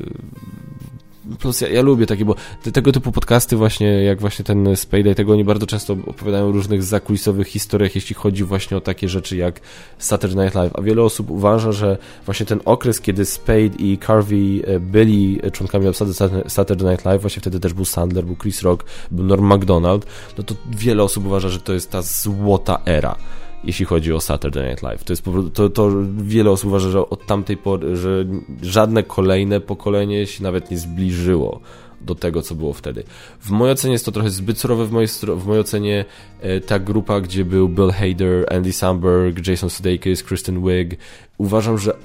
plus 1.39 1.61
ja, 1.61 1.69
ja, 1.69 1.83
lubię 1.83 2.07
takie, 2.07 2.25
bo 2.25 2.35
te, 2.63 2.73
tego 2.73 2.93
typu 2.93 3.13
podcasty 3.13 3.57
właśnie, 3.57 3.87
jak 3.87 4.21
właśnie 4.21 4.45
ten 4.45 4.77
Spade, 4.77 5.15
tego 5.15 5.33
oni 5.33 5.45
bardzo 5.45 5.67
często 5.67 5.97
opowiadają 6.07 6.49
o 6.49 6.53
różnych 6.53 6.83
zakulisowych 6.83 7.49
historiach, 7.49 7.95
jeśli 7.95 8.15
chodzi 8.15 8.45
właśnie 8.45 8.77
o 8.77 8.81
takie 8.81 9.09
rzeczy 9.09 9.37
jak 9.37 9.61
Saturday 9.99 10.45
Night 10.45 10.55
Live, 10.55 10.73
a 10.75 10.83
wiele 10.83 11.03
osób 11.03 11.31
uważa, 11.31 11.73
że 11.73 11.99
właśnie 12.25 12.47
ten 12.47 12.61
okres, 12.65 13.01
kiedy 13.01 13.25
Spade 13.25 13.77
i 13.79 13.99
Carvey 14.07 14.63
e, 14.67 14.81
byli 14.81 15.41
członkami 15.53 15.89
obsady 15.89 16.13
Saturday 16.49 16.91
Night 16.91 17.05
Live, 17.05 17.21
właśnie 17.21 17.41
wtedy 17.41 17.61
też 17.61 17.75
był 17.75 17.85
Sandler, 17.85 18.25
był 18.25 18.37
Chris 18.37 18.63
Rock, 18.63 18.85
był 19.11 19.25
Norm 19.25 19.45
MacDonald, 19.45 20.07
no 20.39 20.45
to 20.45 20.55
wiele 20.71 21.03
osób 21.03 21.27
uważa, 21.27 21.49
że 21.49 21.61
to 21.61 21.73
jest 21.73 21.91
ta 21.91 22.03
złota 22.03 22.79
era 22.85 23.17
jeśli 23.65 23.87
chodzi 23.87 24.13
o 24.13 24.21
Saturday 24.21 24.69
Night 24.69 24.83
Live. 24.83 25.05
To 25.05 25.13
jest 25.13 25.25
to, 25.55 25.69
to 25.69 25.91
wiele 26.17 26.51
osób 26.51 26.69
uważa, 26.69 26.91
że 26.91 27.11
od 27.11 27.27
tamtej 27.27 27.57
pory, 27.57 27.97
że 27.97 28.25
żadne 28.63 29.03
kolejne 29.03 29.61
pokolenie 29.61 30.27
się 30.27 30.43
nawet 30.43 30.71
nie 30.71 30.79
zbliżyło 30.79 31.61
do 32.01 32.15
tego, 32.15 32.43
co 32.43 32.55
było 32.55 32.73
wtedy. 32.73 33.05
W 33.41 33.51
mojej 33.51 33.73
ocenie 33.73 33.93
jest 33.93 34.05
to 34.05 34.13
trochę 34.13 34.31
zbyt 34.31 34.59
surowe, 34.59 34.87
w 34.87 34.93
mojej, 34.93 35.09
w 35.37 35.47
mojej 35.47 35.61
ocenie 35.61 36.05
e, 36.41 36.61
ta 36.61 36.79
grupa, 36.79 37.21
gdzie 37.21 37.45
był 37.45 37.69
Bill 37.69 37.91
Hader, 37.91 38.55
Andy 38.55 38.73
Samberg, 38.73 39.47
Jason 39.49 39.71
Sudeikis, 39.71 40.23
Kristen 40.23 40.63
Wiig, 40.67 40.99
uważam, 41.39 41.79
że 41.79 41.93
e, 41.93 41.99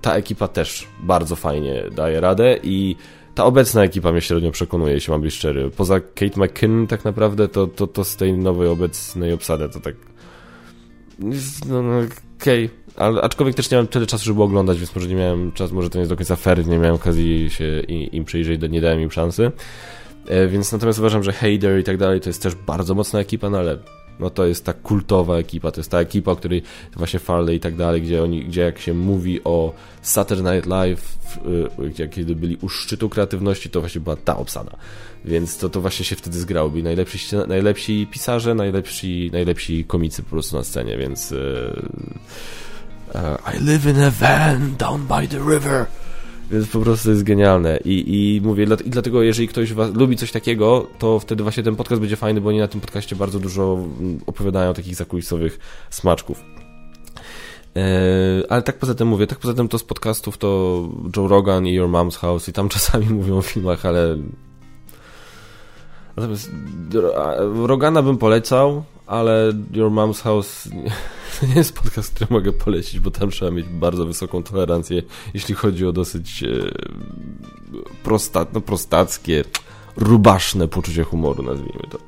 ta 0.00 0.14
ekipa 0.14 0.48
też 0.48 0.86
bardzo 1.02 1.36
fajnie 1.36 1.82
daje 1.96 2.20
radę 2.20 2.58
i 2.62 2.96
ta 3.34 3.44
obecna 3.44 3.84
ekipa 3.84 4.12
mnie 4.12 4.20
średnio 4.20 4.50
przekonuje, 4.50 4.94
jeśli 4.94 5.10
mam 5.10 5.20
być 5.20 5.34
szczery. 5.34 5.70
Poza 5.70 6.00
Kate 6.00 6.40
McKinnon 6.40 6.86
tak 6.86 7.04
naprawdę, 7.04 7.48
to, 7.48 7.66
to, 7.66 7.86
to 7.86 8.04
z 8.04 8.16
tej 8.16 8.32
nowej 8.32 8.68
obecnej 8.68 9.32
obsady 9.32 9.68
to 9.68 9.80
tak 9.80 9.94
no, 11.68 11.82
no 11.82 11.98
okej, 12.40 12.64
okay. 12.64 12.82
Ale, 12.96 13.22
aczkolwiek 13.22 13.56
też 13.56 13.70
nie 13.70 13.74
miałem 13.74 13.86
tyle 13.86 14.06
czasu, 14.06 14.24
żeby 14.24 14.42
oglądać, 14.42 14.78
więc 14.78 14.94
może 14.94 15.08
nie 15.08 15.14
miałem 15.14 15.52
czasu, 15.52 15.74
może 15.74 15.90
to 15.90 15.98
nie 15.98 16.00
jest 16.00 16.12
do 16.12 16.16
końca 16.16 16.36
fair, 16.36 16.66
nie 16.66 16.78
miałem 16.78 16.94
okazji 16.94 17.50
się 17.50 17.80
im 17.88 18.24
przyjrzeć, 18.24 18.60
nie 18.70 18.80
dałem 18.80 19.00
im 19.00 19.10
szansy. 19.10 19.52
E, 20.26 20.48
więc 20.48 20.72
natomiast 20.72 20.98
uważam, 20.98 21.22
że 21.22 21.32
Hader 21.32 21.80
i 21.80 21.84
tak 21.84 21.96
dalej 21.96 22.20
to 22.20 22.28
jest 22.28 22.42
też 22.42 22.54
bardzo 22.54 22.94
mocna 22.94 23.20
ekipa, 23.20 23.50
no 23.50 23.58
ale 23.58 23.78
no 24.22 24.30
to 24.30 24.46
jest 24.46 24.64
ta 24.64 24.72
kultowa 24.72 25.38
ekipa, 25.38 25.70
to 25.70 25.80
jest 25.80 25.90
ta 25.90 26.00
ekipa, 26.00 26.30
o 26.30 26.36
której 26.36 26.62
właśnie 26.96 27.18
Farley 27.18 27.56
i 27.56 27.60
tak 27.60 27.76
dalej, 27.76 28.02
gdzie 28.02 28.22
oni, 28.22 28.44
gdzie 28.44 28.60
jak 28.60 28.78
się 28.78 28.94
mówi 28.94 29.44
o 29.44 29.74
Saturday 30.02 30.54
Night 30.54 30.70
Live, 30.70 31.18
gdzie 31.90 32.08
kiedy 32.08 32.36
byli 32.36 32.56
u 32.62 32.68
szczytu 32.68 33.08
kreatywności, 33.08 33.70
to 33.70 33.80
właśnie 33.80 34.00
była 34.00 34.16
ta 34.16 34.36
obsada. 34.36 34.76
Więc 35.24 35.56
to, 35.56 35.68
to 35.68 35.80
właśnie 35.80 36.04
się 36.04 36.16
wtedy 36.16 36.38
zgrało. 36.38 36.70
Byli 36.70 36.82
najlepsi, 36.82 37.36
najlepsi 37.48 38.06
pisarze, 38.10 38.54
najlepsi, 38.54 39.30
najlepsi 39.32 39.84
komicy 39.84 40.22
po 40.22 40.30
prostu 40.30 40.56
na 40.56 40.64
scenie, 40.64 40.98
więc... 40.98 41.32
Uh, 41.32 41.38
I 43.54 43.64
live 43.64 43.86
in 43.86 44.02
a 44.02 44.10
van 44.10 44.76
down 44.76 45.06
by 45.06 45.28
the 45.28 45.38
river. 45.38 45.86
Więc 46.52 46.68
po 46.68 46.80
prostu 46.80 47.10
jest 47.10 47.22
genialne. 47.22 47.78
I, 47.84 48.04
i 48.36 48.40
mówię, 48.40 48.66
i 48.84 48.90
dlatego 48.90 49.22
jeżeli 49.22 49.48
ktoś 49.48 49.72
was, 49.72 49.94
lubi 49.94 50.16
coś 50.16 50.32
takiego, 50.32 50.86
to 50.98 51.18
wtedy 51.18 51.42
właśnie 51.42 51.62
ten 51.62 51.76
podcast 51.76 52.00
będzie 52.00 52.16
fajny, 52.16 52.40
bo 52.40 52.48
oni 52.48 52.58
na 52.58 52.68
tym 52.68 52.80
podcaście 52.80 53.16
bardzo 53.16 53.38
dużo 53.38 53.78
mm, 54.00 54.20
opowiadają 54.26 54.74
takich 54.74 54.94
zakulisowych 54.94 55.58
smaczków. 55.90 56.44
E, 57.76 57.82
ale 58.48 58.62
tak 58.62 58.78
poza 58.78 58.94
tym 58.94 59.08
mówię, 59.08 59.26
tak 59.26 59.38
poza 59.38 59.54
tym 59.54 59.68
to 59.68 59.78
z 59.78 59.84
podcastów 59.84 60.38
to 60.38 60.88
Joe 61.16 61.28
Rogan 61.28 61.66
i 61.66 61.74
Your 61.74 61.88
Mom's 61.88 62.16
House 62.16 62.48
i 62.48 62.52
tam 62.52 62.68
czasami 62.78 63.06
mówią 63.06 63.38
o 63.38 63.42
filmach, 63.42 63.86
ale 63.86 64.16
Natomiast 66.16 66.50
Rogana 67.66 68.02
bym 68.02 68.18
polecał, 68.18 68.84
ale 69.06 69.52
Your 69.72 69.90
Mom's 69.90 70.22
House 70.22 70.68
to 71.40 71.46
nie 71.46 71.54
jest 71.54 71.72
podcast, 71.72 72.14
który 72.14 72.26
mogę 72.30 72.52
polecić, 72.52 73.00
bo 73.00 73.10
tam 73.10 73.30
trzeba 73.30 73.50
mieć 73.50 73.66
bardzo 73.66 74.06
wysoką 74.06 74.42
tolerancję, 74.42 75.02
jeśli 75.34 75.54
chodzi 75.54 75.86
o 75.86 75.92
dosyć 75.92 76.42
e, 76.42 76.48
prosta, 78.02 78.46
no, 78.52 78.60
prostackie, 78.60 79.44
rubaszne 79.96 80.68
poczucie 80.68 81.04
humoru, 81.04 81.42
nazwijmy 81.42 81.82
to. 81.90 81.98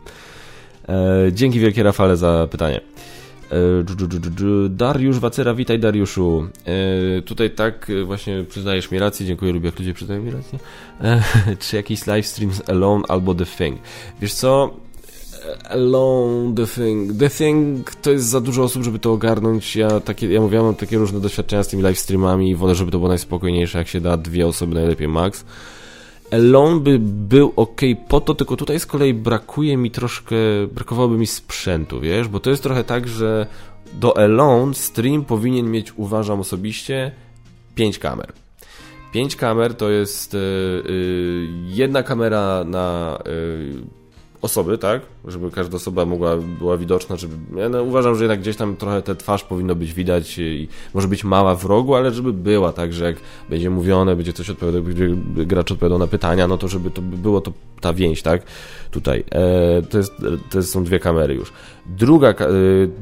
E, 0.88 1.32
dzięki 1.32 1.60
wielkie 1.60 1.82
Rafale 1.82 2.16
za 2.16 2.48
pytanie. 2.50 2.80
E, 3.50 4.68
Dariusz 4.68 5.18
Wacera, 5.18 5.54
witaj 5.54 5.78
Dariuszu. 5.78 6.48
Tutaj 7.24 7.50
tak 7.50 7.92
właśnie 8.04 8.44
przyznajesz 8.48 8.90
mi 8.90 8.98
rację, 8.98 9.26
dziękuję, 9.26 9.52
lubię 9.52 9.66
jak 9.66 9.78
ludzie 9.78 9.94
przyznają 9.94 10.22
mi 10.22 10.30
rację. 10.30 10.58
Czy 11.68 11.76
jakiś 11.76 12.06
livestream 12.06 12.52
Alone 12.68 13.04
albo 13.08 13.34
The 13.34 13.46
Thing? 13.46 13.80
Wiesz 14.20 14.34
co? 14.34 14.83
Alone, 15.70 16.54
The 16.54 16.66
Thing. 16.66 17.18
The 17.18 17.30
Thing 17.30 17.90
to 17.90 18.10
jest 18.10 18.26
za 18.26 18.40
dużo 18.40 18.62
osób, 18.62 18.82
żeby 18.82 18.98
to 18.98 19.12
ogarnąć. 19.12 19.76
Ja, 19.76 20.00
takie, 20.00 20.32
ja 20.32 20.40
mówiłem, 20.40 20.64
mam 20.64 20.74
takie 20.74 20.98
różne 20.98 21.20
doświadczenia 21.20 21.62
z 21.62 21.68
tymi 21.68 21.82
livestreamami 21.82 22.50
i 22.50 22.54
wolę, 22.54 22.74
żeby 22.74 22.90
to 22.90 22.98
było 22.98 23.08
najspokojniejsze, 23.08 23.78
jak 23.78 23.88
się 23.88 24.00
da 24.00 24.16
dwie 24.16 24.46
osoby, 24.46 24.74
najlepiej 24.74 25.08
max. 25.08 25.44
Alone 26.30 26.80
by 26.80 26.98
był 27.00 27.52
ok 27.56 27.80
po 28.08 28.20
to, 28.20 28.34
tylko 28.34 28.56
tutaj 28.56 28.80
z 28.80 28.86
kolei 28.86 29.14
brakuje 29.14 29.76
mi 29.76 29.90
troszkę, 29.90 30.36
brakowałoby 30.72 31.18
mi 31.18 31.26
sprzętu, 31.26 32.00
wiesz, 32.00 32.28
bo 32.28 32.40
to 32.40 32.50
jest 32.50 32.62
trochę 32.62 32.84
tak, 32.84 33.08
że 33.08 33.46
do 33.92 34.18
Alone 34.18 34.74
stream 34.74 35.24
powinien 35.24 35.70
mieć, 35.70 35.92
uważam 35.96 36.40
osobiście, 36.40 37.12
5 37.74 37.98
kamer. 37.98 38.32
5 39.12 39.36
kamer 39.36 39.74
to 39.74 39.90
jest 39.90 40.34
yy, 40.34 41.48
jedna 41.66 42.02
kamera 42.02 42.64
na 42.64 43.18
yy, 43.26 43.82
osoby, 44.42 44.78
tak? 44.78 45.13
Żeby 45.28 45.50
każda 45.50 45.76
osoba 45.76 46.04
mogła, 46.04 46.36
była 46.36 46.76
widoczna, 46.76 47.16
żeby... 47.16 47.60
Ja 47.60 47.68
no, 47.68 47.82
uważam, 47.82 48.14
że 48.14 48.24
jednak 48.24 48.40
gdzieś 48.40 48.56
tam 48.56 48.76
trochę 48.76 49.02
tę 49.02 49.16
twarz 49.16 49.44
powinno 49.44 49.74
być 49.74 49.92
widać 49.92 50.38
i 50.38 50.68
może 50.94 51.08
być 51.08 51.24
mała 51.24 51.54
w 51.54 51.64
rogu, 51.64 51.94
ale 51.94 52.12
żeby 52.12 52.32
była, 52.32 52.72
tak, 52.72 52.92
że 52.92 53.04
jak 53.04 53.16
będzie 53.50 53.70
mówione, 53.70 54.16
będzie 54.16 54.32
coś 54.32 54.50
odpowiadał, 54.50 54.82
będzie 54.82 55.08
gracz 55.46 55.72
odpowiadał 55.72 55.98
na 55.98 56.06
pytania, 56.06 56.48
no 56.48 56.58
to 56.58 56.68
żeby 56.68 56.90
to 56.90 57.02
było 57.02 57.40
to 57.40 57.52
ta 57.80 57.92
więź, 57.92 58.22
tak? 58.22 58.42
Tutaj. 58.90 59.24
E, 59.30 59.82
to, 59.82 59.98
jest, 59.98 60.12
to 60.50 60.62
są 60.62 60.84
dwie 60.84 60.98
kamery 60.98 61.34
już. 61.34 61.52
Druga, 61.86 62.28
e, 62.28 62.34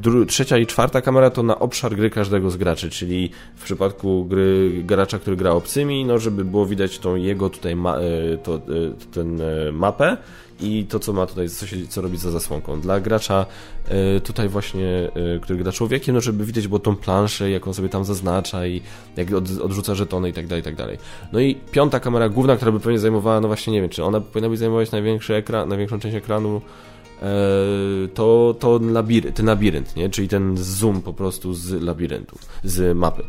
dru, 0.01 0.25
trzecia 0.25 0.57
i 0.57 0.65
czwarta 0.65 1.01
kamera 1.01 1.29
to 1.29 1.43
na 1.43 1.59
obszar 1.59 1.95
gry 1.95 2.09
każdego 2.09 2.49
z 2.49 2.57
graczy, 2.57 2.89
czyli 2.89 3.29
w 3.55 3.63
przypadku 3.63 4.25
gry 4.25 4.71
gracza, 4.83 5.19
który 5.19 5.35
gra 5.35 5.51
obcymi, 5.51 6.05
no 6.05 6.19
żeby 6.19 6.45
było 6.45 6.65
widać 6.65 6.99
tą 6.99 7.15
jego 7.15 7.49
tutaj 7.49 7.75
ma, 7.75 7.97
e, 7.97 8.37
to, 8.37 8.55
e, 8.55 8.59
ten 9.13 9.41
e, 9.41 9.71
mapę, 9.71 10.17
i 10.59 10.85
to, 10.89 10.99
co 10.99 11.13
ma 11.13 11.25
tutaj, 11.25 11.49
co, 11.49 11.67
się, 11.67 11.87
co 11.87 12.01
robi 12.01 12.12
za 12.17 12.31
zasłonką. 12.31 12.81
Dla 12.81 12.99
gracza 12.99 13.45
y, 14.17 14.21
tutaj 14.21 14.49
właśnie, 14.49 15.11
y, 15.35 15.39
który 15.39 15.59
gra 15.59 15.71
człowiekiem, 15.71 16.15
no 16.15 16.21
żeby 16.21 16.45
widać 16.45 16.67
było 16.67 16.79
tą 16.79 16.95
planszę, 16.95 17.49
jak 17.49 17.67
on 17.67 17.73
sobie 17.73 17.89
tam 17.89 18.05
zaznacza 18.05 18.67
i 18.67 18.81
jak 19.17 19.33
od, 19.33 19.59
odrzuca 19.61 19.95
żetony 19.95 20.29
i 20.29 20.33
tak 20.33 20.47
dalej, 20.47 20.61
i 20.61 20.63
tak 20.65 20.75
dalej. 20.75 20.97
No 21.31 21.39
i 21.39 21.55
piąta 21.55 21.99
kamera 21.99 22.29
główna, 22.29 22.55
która 22.55 22.71
by 22.71 22.79
pewnie 22.79 22.99
zajmowała, 22.99 23.41
no 23.41 23.47
właśnie 23.47 23.73
nie 23.73 23.81
wiem, 23.81 23.89
czy 23.89 24.03
ona 24.03 24.21
powinna 24.21 24.49
by 24.49 24.57
zajmować 24.57 24.91
największy 24.91 25.35
ekran, 25.35 25.69
największą 25.69 25.99
część 25.99 26.15
ekranu, 26.15 26.61
e, 27.21 27.27
to, 28.13 28.55
to 28.59 28.79
labirynt, 28.81 29.35
ten 29.35 29.45
labirynt, 29.45 29.95
nie? 29.95 30.09
czyli 30.09 30.27
ten 30.27 30.57
zoom 30.57 31.01
po 31.01 31.13
prostu 31.13 31.53
z 31.53 31.81
labiryntu, 31.81 32.37
z 32.63 32.97
mapy. 32.97 33.23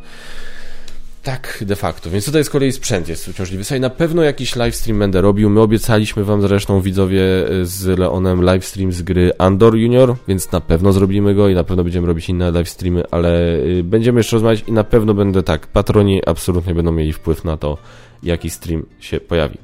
Tak, 1.24 1.64
de 1.66 1.76
facto. 1.76 2.10
Więc 2.10 2.24
tutaj 2.24 2.44
z 2.44 2.50
kolei 2.50 2.72
sprzęt 2.72 3.08
jest 3.08 3.28
uciążliwy. 3.28 3.64
Słuchaj, 3.64 3.80
na 3.80 3.90
pewno 3.90 4.22
jakiś 4.22 4.56
livestream 4.56 4.98
będę 4.98 5.20
robił. 5.20 5.50
My 5.50 5.60
obiecaliśmy 5.60 6.24
wam 6.24 6.42
zresztą 6.42 6.80
widzowie 6.80 7.22
z 7.62 7.98
Leonem 7.98 8.40
livestream 8.40 8.92
z 8.92 9.02
gry 9.02 9.32
Andor 9.38 9.76
Junior, 9.76 10.16
więc 10.28 10.52
na 10.52 10.60
pewno 10.60 10.92
zrobimy 10.92 11.34
go 11.34 11.48
i 11.48 11.54
na 11.54 11.64
pewno 11.64 11.84
będziemy 11.84 12.06
robić 12.06 12.28
inne 12.28 12.50
livestreamy, 12.50 13.02
ale 13.10 13.56
y, 13.56 13.84
będziemy 13.84 14.20
jeszcze 14.20 14.37
rozmawiać 14.37 14.64
i 14.66 14.72
na 14.72 14.84
pewno 14.84 15.14
będę 15.14 15.42
tak. 15.42 15.66
Patroni 15.66 16.22
absolutnie 16.26 16.74
będą 16.74 16.92
mieli 16.92 17.12
wpływ 17.12 17.44
na 17.44 17.56
to, 17.56 17.78
jaki 18.22 18.50
stream 18.50 18.87
się 19.00 19.20
pojawi. 19.20 19.58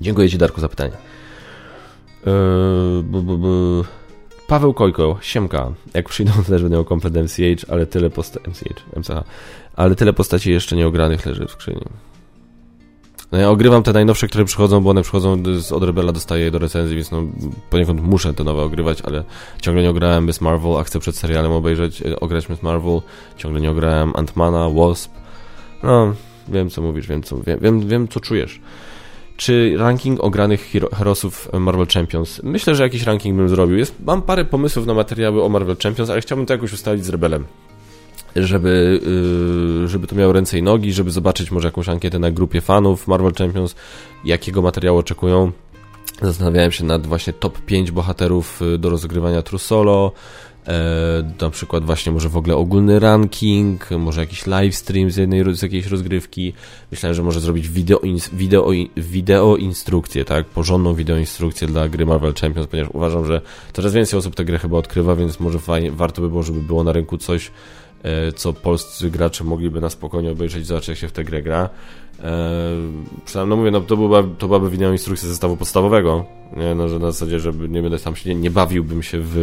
Dziękuję 0.00 0.30
Ci, 0.30 0.38
Darku, 0.38 0.60
za 0.60 0.68
pytanie. 0.68 0.92
Eee, 2.26 3.02
bu, 3.02 3.22
bu, 3.22 3.38
bu. 3.38 3.84
Paweł 4.46 4.74
Kojko, 4.74 5.18
Siemka. 5.20 5.72
Jak 5.94 6.08
przyjdą, 6.08 6.32
też 6.48 6.62
będę 6.62 6.76
miał 6.76 6.84
komplet 6.84 7.14
MCH, 7.14 7.64
ale 7.68 7.86
tyle 7.86 8.10
posta... 8.10 8.40
MCH, 8.40 8.96
MCH 8.96 9.24
ale 9.76 9.94
tyle 9.94 10.12
postaci 10.12 10.50
jeszcze 10.50 10.76
nieogranych 10.76 11.26
leży 11.26 11.46
w 11.46 11.50
skrzyni. 11.50 11.84
No 13.32 13.38
ja 13.38 13.50
ogrywam 13.50 13.82
te 13.82 13.92
najnowsze, 13.92 14.28
które 14.28 14.44
przychodzą, 14.44 14.80
bo 14.80 14.90
one 14.90 15.02
przychodzą 15.02 15.42
z, 15.58 15.72
od 15.72 15.82
Rebela, 15.82 16.12
dostaję 16.12 16.44
je 16.44 16.50
do 16.50 16.58
recenzji, 16.58 16.96
więc 16.96 17.10
no 17.10 17.22
poniekąd 17.70 18.02
muszę 18.02 18.34
te 18.34 18.44
nowe 18.44 18.62
ogrywać, 18.62 19.02
ale 19.02 19.24
ciągle 19.62 19.82
nie 19.82 19.90
ograłem 19.90 20.26
Miss 20.26 20.40
Marvel, 20.40 20.76
a 20.76 20.84
chcę 20.84 20.98
przed 20.98 21.16
serialem 21.16 21.52
obejrzeć, 21.52 22.02
e, 22.02 22.20
ograć 22.20 22.48
Miss 22.48 22.62
Marvel, 22.62 23.00
ciągle 23.36 23.60
nie 23.60 23.70
ograłem 23.70 24.12
Antmana, 24.16 24.70
Wasp. 24.70 25.12
No, 25.82 26.14
wiem 26.48 26.70
co 26.70 26.82
mówisz, 26.82 27.06
wiem 27.06 27.22
co, 27.22 27.36
wiem, 27.42 27.58
wiem, 27.60 27.88
wiem 27.88 28.08
co 28.08 28.20
czujesz. 28.20 28.60
Czy 29.36 29.74
ranking 29.78 30.20
ogranych 30.20 30.70
hero, 30.72 30.88
herosów 30.94 31.48
Marvel 31.52 31.86
Champions? 31.86 32.42
Myślę, 32.42 32.74
że 32.74 32.82
jakiś 32.82 33.02
ranking 33.02 33.36
bym 33.36 33.48
zrobił. 33.48 33.76
Jest, 33.76 33.94
mam 34.06 34.22
parę 34.22 34.44
pomysłów 34.44 34.86
na 34.86 34.94
materiały 34.94 35.44
o 35.44 35.48
Marvel 35.48 35.76
Champions, 35.82 36.10
ale 36.10 36.20
chciałbym 36.20 36.46
to 36.46 36.54
jakoś 36.54 36.72
ustalić 36.72 37.04
z 37.04 37.08
Rebelem 37.08 37.44
żeby, 38.36 39.00
y, 39.84 39.88
żeby 39.88 40.06
to 40.06 40.16
miało 40.16 40.32
ręce 40.32 40.58
i 40.58 40.62
nogi, 40.62 40.92
żeby 40.92 41.10
zobaczyć 41.10 41.50
może 41.50 41.68
jakąś 41.68 41.88
ankietę 41.88 42.18
na 42.18 42.30
grupie 42.30 42.60
fanów 42.60 43.08
Marvel 43.08 43.32
Champions, 43.34 43.74
jakiego 44.24 44.62
materiału 44.62 44.98
oczekują. 44.98 45.52
Zastanawiałem 46.22 46.72
się 46.72 46.84
nad 46.84 47.06
właśnie 47.06 47.32
top 47.32 47.58
5 47.60 47.90
bohaterów 47.90 48.62
y, 48.62 48.78
do 48.78 48.90
rozgrywania 48.90 49.42
True 49.42 49.58
Solo, 49.58 50.12
e, 50.66 51.34
na 51.40 51.50
przykład 51.50 51.84
właśnie 51.84 52.12
może 52.12 52.28
w 52.28 52.36
ogóle 52.36 52.56
ogólny 52.56 53.00
ranking, 53.00 53.90
może 53.90 54.20
jakiś 54.20 54.46
livestream 54.46 55.10
z, 55.10 55.16
jednej, 55.16 55.56
z 55.56 55.62
jakiejś 55.62 55.86
rozgrywki. 55.86 56.52
Myślałem, 56.90 57.14
że 57.14 57.22
może 57.22 57.40
zrobić 57.40 57.68
wideo, 57.68 58.00
wideo, 58.32 58.70
wideo 58.96 59.56
instrukcję, 59.56 60.24
tak, 60.24 60.46
porządną 60.46 60.94
wideo 60.94 61.16
instrukcję 61.16 61.68
dla 61.68 61.88
gry 61.88 62.06
Marvel 62.06 62.34
Champions, 62.34 62.66
ponieważ 62.66 62.94
uważam, 62.94 63.26
że 63.26 63.40
coraz 63.72 63.92
więcej 63.92 64.18
osób 64.18 64.34
tę 64.34 64.44
grę 64.44 64.58
chyba 64.58 64.78
odkrywa, 64.78 65.16
więc 65.16 65.40
może 65.40 65.58
fajnie, 65.58 65.90
warto 65.90 66.22
by 66.22 66.28
było, 66.28 66.42
żeby 66.42 66.60
było 66.60 66.84
na 66.84 66.92
rynku 66.92 67.18
coś, 67.18 67.50
co 68.36 68.52
polscy 68.52 69.10
gracze 69.10 69.44
mogliby 69.44 69.80
na 69.80 69.90
spokojnie 69.90 70.30
obejrzeć, 70.30 70.66
zobaczyć 70.66 70.88
jak 70.88 70.98
się 70.98 71.08
w 71.08 71.12
tę 71.12 71.24
grę 71.24 71.42
gra. 71.42 71.68
Przynajmniej, 73.24 73.50
no 73.50 73.56
mówię, 73.56 73.70
no 73.70 73.80
to, 73.80 73.96
była, 73.96 74.22
to 74.38 74.46
byłaby 74.46 74.70
wideo 74.70 74.92
instrukcja 74.92 75.28
zestawu 75.28 75.56
podstawowego, 75.56 76.24
nie? 76.56 76.74
No, 76.74 76.88
że 76.88 76.98
na 76.98 77.12
zasadzie, 77.12 77.40
żeby 77.40 77.68
nie 77.68 77.82
będę 77.82 77.98
tam 77.98 78.16
się, 78.16 78.34
nie, 78.34 78.40
nie 78.40 78.50
bawiłbym 78.50 79.02
się 79.02 79.18
w, 79.20 79.34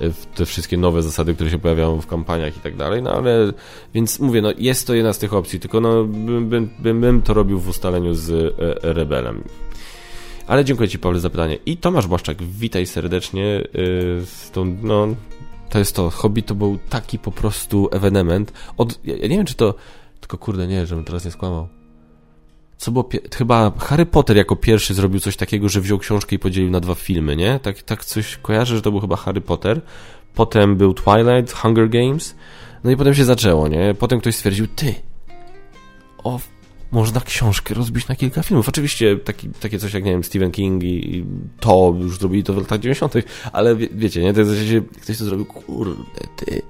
w 0.00 0.26
te 0.34 0.46
wszystkie 0.46 0.76
nowe 0.76 1.02
zasady, 1.02 1.34
które 1.34 1.50
się 1.50 1.58
pojawiają 1.58 2.00
w 2.00 2.06
kampaniach 2.06 2.56
i 2.56 2.60
tak 2.60 2.76
dalej, 2.76 3.02
no 3.02 3.10
ale, 3.10 3.52
więc 3.94 4.20
mówię, 4.20 4.42
no 4.42 4.52
jest 4.58 4.86
to 4.86 4.94
jedna 4.94 5.12
z 5.12 5.18
tych 5.18 5.34
opcji, 5.34 5.60
tylko 5.60 5.80
no 5.80 6.04
bym, 6.04 6.48
bym, 6.48 6.70
bym, 6.78 7.00
bym 7.00 7.22
to 7.22 7.34
robił 7.34 7.60
w 7.60 7.68
ustaleniu 7.68 8.14
z 8.14 8.30
e, 8.30 8.92
Rebelem. 8.92 9.42
Ale 10.46 10.64
dziękuję 10.64 10.88
Ci, 10.88 10.98
Paweł, 10.98 11.18
za 11.18 11.30
pytanie. 11.30 11.58
I 11.66 11.76
Tomasz 11.76 12.06
Błaszczak, 12.06 12.42
witaj 12.42 12.86
serdecznie 12.86 13.42
yy, 13.42 14.26
z 14.26 14.50
tą, 14.50 14.76
no, 14.82 15.08
to 15.68 15.78
jest 15.78 15.96
to. 15.96 16.10
Hobby 16.10 16.42
to 16.42 16.54
był 16.54 16.78
taki 16.88 17.18
po 17.18 17.32
prostu 17.32 17.88
ewenement. 17.92 18.52
Od, 18.76 19.04
ja, 19.04 19.16
ja 19.16 19.28
nie 19.28 19.36
wiem, 19.36 19.46
czy 19.46 19.54
to. 19.54 19.74
Tylko 20.20 20.38
kurde, 20.38 20.66
nie, 20.66 20.86
żebym 20.86 21.04
teraz 21.04 21.24
nie 21.24 21.30
skłamał. 21.30 21.68
Co 22.76 22.90
było. 22.90 23.08
Chyba 23.34 23.72
Harry 23.78 24.06
Potter 24.06 24.36
jako 24.36 24.56
pierwszy 24.56 24.94
zrobił 24.94 25.20
coś 25.20 25.36
takiego, 25.36 25.68
że 25.68 25.80
wziął 25.80 25.98
książkę 25.98 26.36
i 26.36 26.38
podzielił 26.38 26.70
na 26.70 26.80
dwa 26.80 26.94
filmy, 26.94 27.36
nie? 27.36 27.60
Tak, 27.60 27.82
tak 27.82 28.04
coś 28.04 28.36
kojarzę, 28.36 28.76
że 28.76 28.82
to 28.82 28.90
był 28.90 29.00
chyba 29.00 29.16
Harry 29.16 29.40
Potter. 29.40 29.80
Potem 30.34 30.76
był 30.76 30.94
Twilight, 30.94 31.52
Hunger 31.52 31.88
Games. 31.88 32.36
No 32.84 32.90
i 32.90 32.96
potem 32.96 33.14
się 33.14 33.24
zaczęło, 33.24 33.68
nie? 33.68 33.94
Potem 33.94 34.20
ktoś 34.20 34.34
stwierdził, 34.34 34.66
ty. 34.66 34.94
O, 36.24 36.40
można 36.90 37.20
książkę 37.20 37.74
rozbić 37.74 38.08
na 38.08 38.16
kilka 38.16 38.42
filmów. 38.42 38.68
Oczywiście 38.68 39.16
taki, 39.16 39.48
takie 39.48 39.78
coś 39.78 39.94
jak, 39.94 40.04
nie 40.04 40.10
wiem, 40.10 40.24
Stephen 40.24 40.50
King 40.50 40.84
i, 40.84 41.24
to 41.60 41.94
już 42.00 42.18
zrobili 42.18 42.44
to 42.44 42.54
w 42.54 42.56
latach 42.56 42.80
90., 42.80 43.14
ale 43.52 43.76
wie, 43.76 43.88
wiecie, 43.92 44.22
nie? 44.22 44.34
To 44.34 44.40
jest, 44.40 44.52
ktoś 45.02 45.18
to 45.18 45.24
zrobił, 45.24 45.46
kurde, 45.46 46.02
ty. 46.36 46.62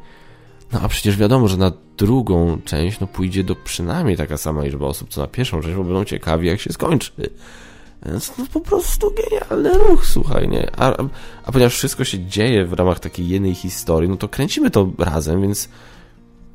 No 0.72 0.80
a 0.80 0.88
przecież 0.88 1.16
wiadomo, 1.16 1.48
że 1.48 1.56
na 1.56 1.72
drugą 1.96 2.58
część 2.64 3.00
no 3.00 3.06
pójdzie 3.06 3.44
do 3.44 3.54
przynajmniej 3.54 4.16
taka 4.16 4.36
sama 4.36 4.64
liczba 4.64 4.86
osób, 4.86 5.08
co 5.10 5.20
na 5.20 5.26
pierwszą 5.26 5.62
część, 5.62 5.76
bo 5.76 5.84
będą 5.84 6.04
ciekawi, 6.04 6.46
jak 6.46 6.60
się 6.60 6.72
skończy. 6.72 7.10
Więc 8.06 8.30
to 8.30 8.42
po 8.52 8.60
prostu 8.60 9.12
genialny 9.14 9.78
ruch, 9.78 10.06
słuchaj, 10.06 10.48
nie? 10.48 10.70
A, 10.76 10.96
a 11.44 11.52
ponieważ 11.52 11.74
wszystko 11.74 12.04
się 12.04 12.26
dzieje 12.26 12.66
w 12.66 12.72
ramach 12.72 13.00
takiej 13.00 13.28
jednej 13.28 13.54
historii, 13.54 14.10
no 14.10 14.16
to 14.16 14.28
kręcimy 14.28 14.70
to 14.70 14.90
razem, 14.98 15.42
więc 15.42 15.68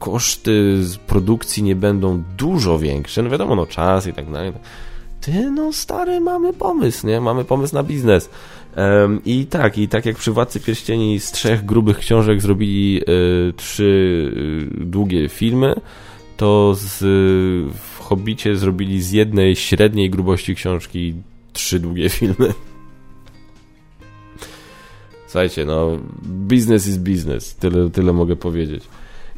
koszty 0.04 0.82
produkcji 1.08 1.63
nie 1.63 1.76
będą 1.76 2.24
dużo 2.38 2.80
większe, 2.80 3.24
no 3.24 3.30
wiadomo, 3.30 3.56
no 3.56 3.66
czas 3.66 4.08
i 4.08 4.13
tak 4.13 4.32
dalej. 4.32 4.54
Ty, 5.22 5.52
no 5.52 5.74
stary, 5.74 6.20
mamy 6.20 6.54
pomysł, 6.54 7.08
nie? 7.08 7.22
Mamy 7.22 7.46
pomysł 7.46 7.76
na 7.76 7.84
biznes. 7.84 8.30
Um, 8.78 9.22
I 9.26 9.46
tak, 9.46 9.78
i 9.78 9.88
tak 9.88 10.06
jak 10.06 10.16
przy 10.16 10.32
Władcy 10.32 10.60
Pierścieni 10.60 11.20
z 11.20 11.32
trzech 11.32 11.66
grubych 11.66 11.98
książek 11.98 12.42
zrobili 12.42 13.02
y, 13.02 13.54
trzy 13.54 13.84
y, 14.82 14.86
długie 14.86 15.30
filmy, 15.30 15.76
to 16.38 16.76
z, 16.76 17.02
y, 17.02 17.06
w 17.74 18.00
Hobbicie 18.00 18.56
zrobili 18.56 19.02
z 19.02 19.12
jednej 19.12 19.56
średniej 19.56 20.10
grubości 20.10 20.56
książki 20.56 21.13
trzy 21.54 21.80
długie 21.80 22.10
filmy. 22.10 22.54
Słuchajcie, 25.28 25.66
no, 25.66 25.98
business 26.24 26.88
is 26.88 26.98
business, 26.98 27.56
tyle, 27.56 27.89
tyle 27.89 28.13
mogę 28.13 28.36
powiedzieć. 28.36 28.84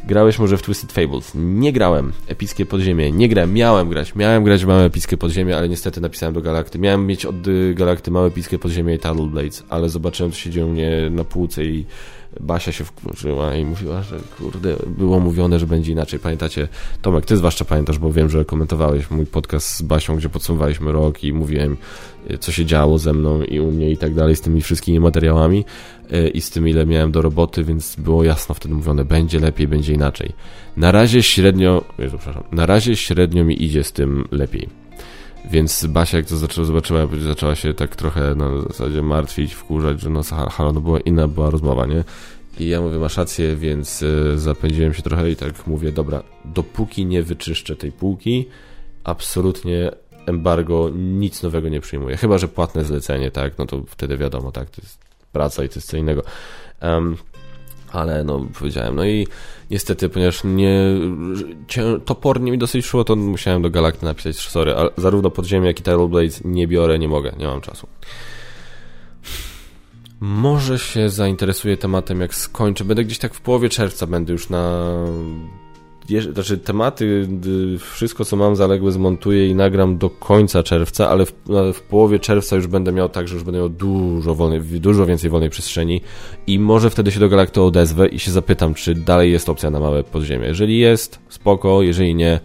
Grałeś 0.08 0.40
może 0.40 0.58
w 0.58 0.62
Twisted 0.62 0.92
Fables? 0.92 1.32
Nie 1.36 1.74
grałem. 1.74 2.14
Epickie 2.28 2.66
Podziemie. 2.66 3.12
Nie 3.12 3.30
grałem. 3.30 3.54
Miałem 3.54 3.90
grać. 3.90 4.16
Miałem 4.16 4.44
grać 4.44 4.64
w 4.64 4.68
małe 4.68 4.84
epickie 4.84 5.18
podziemie, 5.18 5.58
ale 5.58 5.70
niestety 5.70 6.02
napisałem 6.02 6.34
do 6.36 6.42
Galakty. 6.42 6.80
Miałem 6.80 7.08
mieć 7.08 7.26
od 7.26 7.36
Galakty 7.74 8.12
małe 8.12 8.28
epickie 8.28 8.60
podziemie 8.60 8.96
i 8.96 9.00
Tunnel 9.00 9.28
Blades, 9.28 9.64
ale 9.70 9.90
zobaczyłem, 9.90 10.32
co 10.32 10.38
się 10.38 10.50
dzieje 10.50 10.66
u 10.66 10.70
mnie 10.70 11.10
na 11.12 11.24
półce 11.24 11.66
i 11.66 11.86
Basia 12.40 12.72
się 12.72 12.84
wkurzyła 12.84 13.56
i 13.56 13.66
mówiła, 13.66 14.02
że 14.02 14.20
kurde, 14.38 14.76
było 14.88 15.20
mówione, 15.20 15.60
że 15.60 15.68
będzie 15.68 15.92
inaczej. 15.92 16.20
Pamiętacie, 16.20 16.68
Tomek, 17.02 17.26
ty 17.26 17.38
zwłaszcza 17.38 17.66
pamiętasz, 17.66 18.00
bo 18.00 18.12
wiem, 18.12 18.30
że 18.30 18.46
komentowałeś 18.46 19.12
mój 19.12 19.26
podcast 19.26 19.76
z 19.76 19.82
Basią, 19.82 20.16
gdzie 20.16 20.30
podsumowaliśmy 20.30 20.92
rok 20.92 21.24
i 21.24 21.34
mówiłem, 21.34 21.78
e, 22.30 22.38
co 22.38 22.52
się 22.52 22.66
działo 22.66 22.98
ze 22.98 23.14
mną 23.14 23.44
i 23.44 23.60
u 23.60 23.72
mnie 23.72 23.92
i 23.92 23.98
tak 23.98 24.14
dalej, 24.14 24.36
z 24.36 24.42
tymi 24.42 24.62
wszystkimi 24.62 25.00
materiałami 25.00 25.66
e, 26.12 26.28
i 26.28 26.42
z 26.42 26.50
tym, 26.50 26.68
ile 26.68 26.86
miałem 26.86 27.12
do 27.12 27.22
roboty, 27.22 27.64
więc 27.64 27.96
było 27.96 28.24
jasno 28.24 28.56
wtedy 28.56 28.76
mówione, 28.76 29.06
będzie 29.06 29.40
lepiej, 29.40 29.68
będzie 29.68 29.94
inaczej. 29.94 30.34
Na 30.78 30.92
razie 30.92 31.24
średnio, 31.24 31.84
Jezu, 32.00 32.18
przepraszam, 32.18 32.44
na 32.52 32.66
razie 32.66 32.96
średnio 32.96 33.44
mi 33.44 33.64
idzie 33.64 33.84
z 33.84 33.92
tym 33.92 34.28
lepiej. 34.32 34.85
Więc 35.52 35.86
Basia, 35.86 36.18
jak 36.18 36.26
to 36.26 36.38
zaczęła, 36.38 36.68
zobaczyła, 36.68 37.08
zaczęła 37.20 37.56
się 37.56 37.74
tak 37.74 37.96
trochę 37.96 38.36
na 38.36 38.62
zasadzie 38.62 39.02
martwić, 39.02 39.54
wkurzać, 39.54 40.02
że 40.02 40.10
no 40.10 40.24
halo, 40.24 40.74
no 40.74 40.82
była 40.82 41.00
inna 41.00 41.28
była 41.28 41.50
rozmowa, 41.50 41.86
nie? 41.86 42.04
I 42.60 42.68
ja 42.68 42.82
mówię, 42.82 42.98
masz 42.98 43.18
rację, 43.18 43.56
więc 43.56 44.02
y, 44.02 44.40
zapędziłem 44.40 44.94
się 44.94 45.02
trochę 45.02 45.32
i 45.32 45.36
tak 45.36 45.68
mówię, 45.68 45.92
dobra, 45.92 46.24
dopóki 46.46 47.06
nie 47.06 47.24
wyczyszczę 47.24 47.76
tej 47.76 47.92
półki, 47.92 48.46
absolutnie 49.04 49.92
embargo, 50.26 50.90
nic 50.96 51.44
nowego 51.44 51.70
nie 51.70 51.82
przyjmuję. 51.82 52.18
Chyba, 52.18 52.38
że 52.38 52.48
płatne 52.48 52.86
zlecenie, 52.86 53.32
tak, 53.32 53.58
no 53.58 53.66
to 53.66 53.84
wtedy 53.88 54.18
wiadomo, 54.18 54.52
tak, 54.52 54.70
to 54.70 54.82
jest 54.82 55.00
praca 55.32 55.64
i 55.64 55.70
to 55.70 55.76
jest 55.76 55.88
co 55.88 55.98
innego. 55.98 56.24
Um, 56.82 57.18
ale 57.96 58.24
no 58.24 58.48
powiedziałem, 58.60 58.96
no 58.96 59.06
i 59.06 59.28
niestety, 59.72 60.10
ponieważ 60.10 60.44
nie 60.44 60.80
topornie 62.06 62.52
mi 62.52 62.58
dosyć 62.58 62.86
szło, 62.86 63.04
to 63.04 63.16
musiałem 63.16 63.62
do 63.62 63.70
Galakty 63.70 64.06
napisać, 64.06 64.38
sorry, 64.38 64.76
ale 64.76 64.90
zarówno 64.98 65.32
Podziemie, 65.32 65.68
jak 65.68 65.80
i 65.80 65.84
Tidal 65.84 66.08
Blades 66.08 66.42
nie 66.46 66.68
biorę, 66.68 67.00
nie 67.00 67.08
mogę, 67.08 67.32
nie 67.40 67.48
mam 67.48 67.62
czasu. 67.62 67.88
Może 70.20 70.80
się 70.80 71.10
zainteresuję 71.10 71.78
tematem, 71.78 72.22
jak 72.22 72.36
skończę. 72.36 72.86
Będę 72.86 73.04
gdzieś 73.04 73.20
tak 73.20 73.34
w 73.34 73.42
połowie 73.42 73.70
czerwca, 73.70 74.08
będę 74.08 74.34
już 74.34 74.50
na 74.50 74.96
znaczy 76.34 76.58
tematy, 76.58 77.28
wszystko 77.80 78.26
co 78.26 78.36
mam 78.36 78.56
zaległe 78.56 78.92
zmontuję 78.92 79.48
i 79.48 79.56
nagram 79.56 79.98
do 79.98 80.10
końca 80.10 80.64
czerwca, 80.64 81.10
ale 81.10 81.26
w, 81.26 81.34
w, 81.74 81.82
połowie 81.82 82.20
czerwca 82.20 82.56
już 82.56 82.68
będę 82.68 82.92
miał 82.92 83.10
tak, 83.10 83.28
że 83.28 83.36
już 83.36 83.44
będę 83.44 83.60
miał 83.60 83.70
dużo, 83.70 84.36
wolnej, 84.36 84.62
dużo 84.62 85.06
więcej 85.06 85.30
wolnej 85.30 85.50
przestrzeni 85.50 86.02
i 86.48 86.60
może 86.60 86.90
wtedy 86.90 87.12
się 87.12 87.20
do 87.20 87.30
Galacto 87.30 87.66
odezwę 87.66 88.08
i 88.08 88.20
się 88.20 88.32
zapytam, 88.32 88.74
czy 88.74 88.96
dalej 88.96 89.32
jest 89.32 89.50
opcja 89.50 89.70
na 89.70 89.80
małe 89.80 90.04
podziemie. 90.04 90.48
Jeżeli 90.48 90.80
jest, 90.80 91.20
spoko, 91.30 91.82
jeżeli 91.82 92.16
nie, 92.16 92.40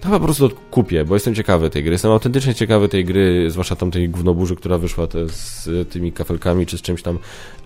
to 0.00 0.08
po 0.08 0.20
prostu 0.20 0.50
kupię, 0.70 1.04
bo 1.04 1.14
jestem 1.14 1.34
ciekawy 1.34 1.70
tej 1.70 1.82
gry. 1.82 1.92
Jestem 1.92 2.10
autentycznie 2.10 2.54
ciekawy 2.54 2.88
tej 2.88 3.04
gry, 3.04 3.50
zwłaszcza 3.50 3.76
tam 3.76 3.90
tej 3.90 4.08
gównoburzy, 4.08 4.56
która 4.56 4.78
wyszła 4.78 5.06
z 5.26 5.68
tymi 5.88 6.12
kafelkami 6.12 6.66
czy 6.66 6.78
z 6.78 6.82
czymś 6.82 7.02
tam, 7.02 7.18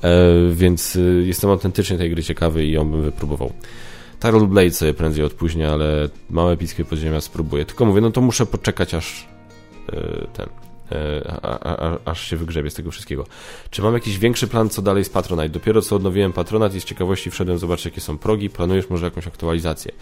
e, 0.03 0.11
więc 0.53 0.97
e, 0.97 1.01
jestem 1.01 1.51
autentycznie 1.51 1.99
tej 1.99 2.11
gry 2.11 2.23
ciekawy 2.23 2.67
i 2.67 2.73
ją 2.73 2.91
bym 2.91 3.03
wypróbował. 3.03 3.53
Tarot 4.23 4.49
Blade 4.49 4.71
sobie 4.71 4.95
prędzej 4.95 5.25
odpóźnię, 5.25 5.71
ale 5.71 6.09
małe 6.31 6.53
epickie 6.53 6.85
podziemia 6.85 7.21
spróbuję. 7.21 7.65
Tylko 7.65 7.85
mówię, 7.85 8.01
no 8.01 8.11
to 8.11 8.21
muszę 8.21 8.47
poczekać 8.47 8.95
aż 8.95 9.29
yy, 9.93 10.27
ten. 10.33 10.47
E, 10.93 11.39
a, 11.43 11.89
a, 11.89 11.99
aż 12.05 12.23
się 12.27 12.37
wygrzebie 12.37 12.71
z 12.71 12.75
tego 12.75 12.91
wszystkiego. 12.91 13.27
Czy 13.71 13.83
mam 13.83 13.95
jakiś 13.95 14.19
większy 14.19 14.49
plan, 14.49 14.69
co 14.69 14.83
dalej 14.83 15.05
z 15.05 15.09
Patronite? 15.09 15.49
Dopiero 15.49 15.83
co 15.83 15.97
odnowiłem 15.97 16.33
Patronat 16.33 16.75
i 16.75 16.81
z 16.81 16.85
ciekawości 16.85 17.31
wszedłem 17.31 17.59
zobaczyć, 17.59 17.85
jakie 17.85 18.01
są 18.01 18.19
progi. 18.19 18.51
Planujesz 18.51 18.91
może 18.91 19.05
jakąś 19.05 19.27
aktualizację? 19.27 19.93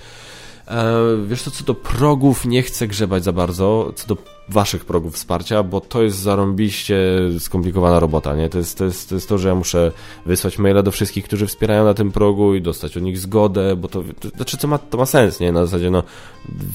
E, 0.69 0.95
wiesz 1.27 1.43
co, 1.43 1.51
co 1.51 1.65
do 1.65 1.75
progów 1.75 2.47
nie 2.47 2.63
chcę 2.63 2.89
grzebać 2.89 3.25
za 3.25 3.33
bardzo. 3.33 3.93
Co 3.97 4.07
do 4.07 4.17
waszych 4.51 4.85
progów 4.85 5.15
wsparcia, 5.15 5.63
bo 5.63 5.81
to 5.81 6.03
jest 6.03 6.19
zarąbiście 6.19 6.97
skomplikowana 7.39 8.01
robota, 8.01 8.37
nie? 8.37 8.49
To 8.49 8.59
jest, 8.59 8.79
to 8.79 8.85
jest, 8.85 9.09
to 9.09 9.15
jest 9.15 9.29
to, 9.29 9.39
że 9.39 9.49
ja 9.49 9.55
muszę 9.55 9.93
wysłać 10.27 10.59
maila 10.59 10.83
do 10.83 10.91
wszystkich, 10.91 11.25
którzy 11.25 11.47
wspierają 11.47 11.85
na 11.85 11.95
tym 11.95 12.13
progu 12.13 12.55
i 12.55 12.63
dostać 12.63 12.97
od 12.97 13.03
nich 13.03 13.19
zgodę, 13.19 13.77
bo 13.77 13.89
to, 13.89 14.03
to 14.21 14.29
znaczy 14.29 14.57
to 14.57 14.69
ma, 14.69 14.79
to 14.79 14.99
ma 14.99 15.07
sens, 15.07 15.41
nie? 15.41 15.53
Na 15.53 15.67
zasadzie, 15.67 15.91
no, 15.91 16.03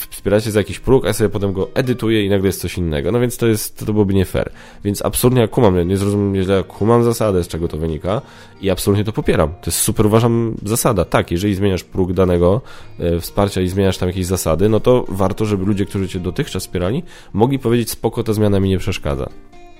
wspieracie 0.10 0.52
za 0.52 0.60
jakiś 0.60 0.80
próg, 0.80 1.06
a 1.06 1.08
ja 1.08 1.14
sobie 1.14 1.30
potem 1.30 1.54
go 1.54 1.68
edytuję 1.74 2.26
i 2.26 2.30
nagle 2.30 2.48
jest 2.48 2.62
coś 2.62 2.78
innego. 2.78 3.12
No 3.12 3.20
więc 3.20 3.38
to 3.38 3.48
jest, 3.48 3.78
to, 3.78 3.86
to 3.86 3.94
byłoby 3.94 4.14
nie 4.14 4.26
fair. 4.26 4.52
Więc 4.84 5.06
absolutnie 5.06 5.42
ja 5.42 5.48
kumam, 5.48 5.88
nie, 5.88 5.98
zrozumiem 5.98 6.44
źle, 6.44 6.64
kumam 6.64 7.04
zasadę, 7.04 7.44
z 7.44 7.48
czego 7.48 7.68
to 7.68 7.78
wynika 7.78 8.22
i 8.62 8.70
absolutnie 8.70 9.04
to 9.04 9.12
popieram. 9.12 9.50
To 9.50 9.66
jest 9.66 9.80
super, 9.80 10.06
uważam, 10.06 10.56
zasada. 10.64 11.06
Tak, 11.06 11.32
jeżeli 11.32 11.56
zmieniasz 11.56 11.84
próg 11.84 12.14
danego 12.14 12.62
e, 13.00 13.20
wsparcia 13.20 13.62
i 13.62 13.68
zmieniasz 13.68 13.98
tam 13.98 14.10
jakieś 14.10 14.26
zasady, 14.26 14.70
no 14.70 14.80
to 14.80 15.06
warto, 15.08 15.46
żeby 15.46 15.66
ludzie, 15.66 15.86
którzy 15.86 16.08
cię 16.08 16.20
dotychczas 16.20 16.64
wspierali, 16.64 17.04
mogli 17.34 17.60
powiedzieć 17.66 17.90
spoko, 17.90 18.24
ta 18.24 18.34
zmiana 18.34 18.60
mi 18.60 18.70
nie 18.70 18.78
przeszkadza. 18.78 19.30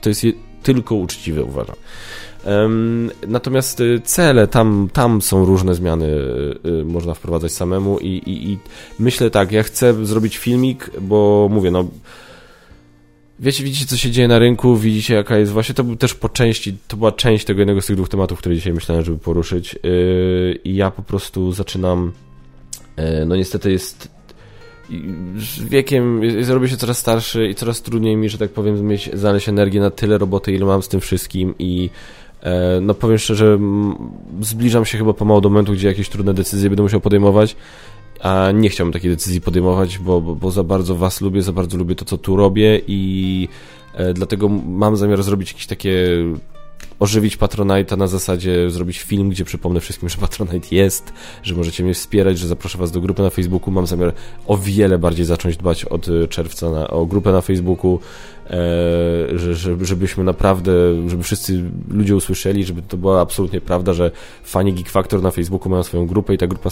To 0.02 0.10
jest 0.10 0.24
je, 0.24 0.34
tylko 0.64 0.96
uczciwe, 0.96 1.44
uważam. 1.44 1.76
Natomiast 3.28 3.80
y, 3.80 4.02
cele, 4.04 4.48
tam, 4.48 4.90
tam 4.94 5.22
są 5.22 5.46
różne 5.46 5.76
zmiany, 5.76 6.06
y, 6.06 6.70
y, 6.70 6.86
można 6.86 7.14
wprowadzać 7.14 7.52
samemu 7.52 8.00
i, 8.00 8.08
i, 8.08 8.52
i 8.52 8.58
myślę 9.00 9.30
tak, 9.30 9.52
ja 9.52 9.64
chcę 9.64 10.06
zrobić 10.06 10.38
filmik, 10.38 10.92
bo 11.02 11.48
mówię, 11.52 11.72
no 11.72 11.88
Wiecie, 13.40 13.64
widzicie, 13.64 13.86
co 13.86 13.98
się 13.98 14.12
dzieje 14.12 14.28
na 14.28 14.40
rynku, 14.40 14.78
widzicie, 14.78 15.14
jaka 15.14 15.38
jest 15.38 15.52
właśnie, 15.52 15.76
to 15.76 15.84
był 15.84 15.96
też 15.96 16.14
po 16.14 16.30
części, 16.30 16.78
to 16.88 16.98
była 16.98 17.12
część 17.12 17.46
tego 17.46 17.60
jednego 17.60 17.82
z 17.82 17.86
tych 17.86 17.96
dwóch 17.96 18.10
tematów, 18.10 18.40
które 18.40 18.56
dzisiaj 18.56 18.74
myślałem, 18.74 19.06
żeby 19.06 19.18
poruszyć. 19.18 19.76
I 20.64 20.76
ja 20.76 20.92
po 20.92 21.04
prostu 21.04 21.52
zaczynam, 21.52 22.12
no 23.26 23.36
niestety 23.36 23.72
jest 23.72 24.15
z 25.38 25.64
wiekiem 25.64 26.22
zrobię 26.44 26.68
się 26.68 26.78
coraz 26.78 26.98
starszy 26.98 27.48
i 27.48 27.56
coraz 27.56 27.82
trudniej 27.82 28.18
mi, 28.18 28.30
że 28.30 28.38
tak 28.38 28.50
powiem, 28.50 28.88
mieć, 28.88 29.10
znaleźć 29.14 29.50
energię 29.50 29.80
na 29.80 29.90
tyle 29.90 30.18
roboty, 30.18 30.54
ile 30.54 30.66
mam 30.66 30.82
z 30.82 30.88
tym 30.88 31.00
wszystkim 31.00 31.54
i 31.60 31.90
e, 32.42 32.80
no 32.82 32.94
powiem 32.94 33.18
szczerze, 33.18 33.60
zbliżam 34.42 34.86
się 34.86 34.98
chyba 34.98 35.14
pomału 35.14 35.42
do 35.42 35.50
momentu, 35.50 35.74
gdzie 35.74 35.88
jakieś 35.88 36.10
trudne 36.10 36.34
decyzje 36.34 36.70
będę 36.70 36.84
musiał 36.84 37.02
podejmować, 37.02 37.56
a 38.20 38.52
nie 38.54 38.70
chciałbym 38.70 38.94
takiej 38.94 39.12
decyzji 39.12 39.42
podejmować, 39.42 39.98
bo, 39.98 40.22
bo, 40.22 40.36
bo 40.36 40.52
za 40.52 40.64
bardzo 40.64 40.96
was 40.96 41.22
lubię, 41.22 41.42
za 41.42 41.52
bardzo 41.52 41.78
lubię 41.78 41.96
to, 41.96 42.06
co 42.06 42.18
tu 42.18 42.36
robię 42.36 42.82
i 42.88 43.48
e, 43.94 44.14
dlatego 44.14 44.50
mam 44.50 44.98
zamiar 44.98 45.24
zrobić 45.24 45.52
jakieś 45.52 45.68
takie 45.68 46.08
ożywić 47.00 47.38
Patronite'a 47.38 47.98
na 47.98 48.08
zasadzie 48.08 48.70
zrobić 48.70 49.00
film, 49.00 49.30
gdzie 49.30 49.46
przypomnę 49.46 49.80
wszystkim, 49.80 50.10
że 50.10 50.18
Patronite 50.18 50.76
jest, 50.76 51.14
że 51.44 51.56
możecie 51.56 51.84
mnie 51.84 51.94
wspierać, 51.94 52.40
że 52.40 52.48
zaproszę 52.48 52.78
was 52.78 52.92
do 52.92 53.02
grupy 53.02 53.22
na 53.22 53.30
Facebooku. 53.30 53.72
Mam 53.72 53.88
zamiar 53.88 54.14
o 54.48 54.58
wiele 54.58 54.98
bardziej 54.98 55.26
zacząć 55.26 55.58
dbać 55.58 55.86
od 55.86 56.08
czerwca 56.30 56.70
na, 56.70 56.88
o 56.88 57.06
grupę 57.06 57.32
na 57.32 57.42
Facebooku, 57.42 58.00
E, 58.00 58.35
że, 59.36 59.76
żebyśmy 59.82 60.24
naprawdę, 60.24 60.72
żeby 61.10 61.24
wszyscy 61.24 61.64
ludzie 61.90 62.16
usłyszeli, 62.16 62.64
żeby 62.64 62.82
to 62.82 62.98
była 62.98 63.22
absolutnie 63.22 63.62
prawda, 63.62 63.94
że 63.94 64.12
fani 64.44 64.74
Geek 64.74 64.90
Factor 64.90 65.22
na 65.22 65.32
Facebooku 65.32 65.70
mają 65.70 65.84
swoją 65.84 66.08
grupę 66.08 66.34
i 66.34 66.38
ta 66.38 66.48
grupa 66.48 66.70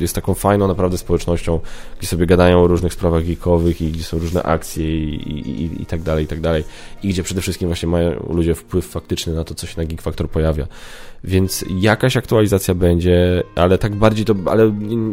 jest 0.00 0.14
taką 0.14 0.34
fajną 0.34 0.68
naprawdę 0.68 0.98
społecznością, 0.98 1.60
gdzie 1.98 2.08
sobie 2.08 2.26
gadają 2.26 2.62
o 2.62 2.66
różnych 2.66 2.92
sprawach 2.92 3.24
geekowych 3.24 3.80
i 3.80 3.92
gdzie 3.92 4.04
są 4.04 4.18
różne 4.18 4.42
akcje 4.42 5.04
i, 5.04 5.14
i, 5.14 5.62
i, 5.62 5.82
i 5.82 5.86
tak 5.86 6.02
dalej, 6.02 6.24
i 6.24 6.28
tak 6.28 6.40
dalej. 6.40 6.64
I 7.02 7.08
gdzie 7.08 7.22
przede 7.22 7.40
wszystkim 7.40 7.68
właśnie 7.68 7.88
mają 7.88 8.26
ludzie 8.30 8.54
wpływ 8.54 8.86
faktyczny 8.86 9.34
na 9.34 9.44
to, 9.44 9.54
co 9.54 9.66
się 9.66 9.74
na 9.76 9.84
Geek 9.84 10.02
Factor 10.02 10.30
pojawia. 10.30 10.66
Więc 11.26 11.64
jakaś 11.78 12.16
aktualizacja 12.16 12.74
będzie, 12.74 13.42
ale 13.54 13.78
tak 13.78 13.94
bardziej 13.94 14.24
to, 14.24 14.34
ale 14.46 14.66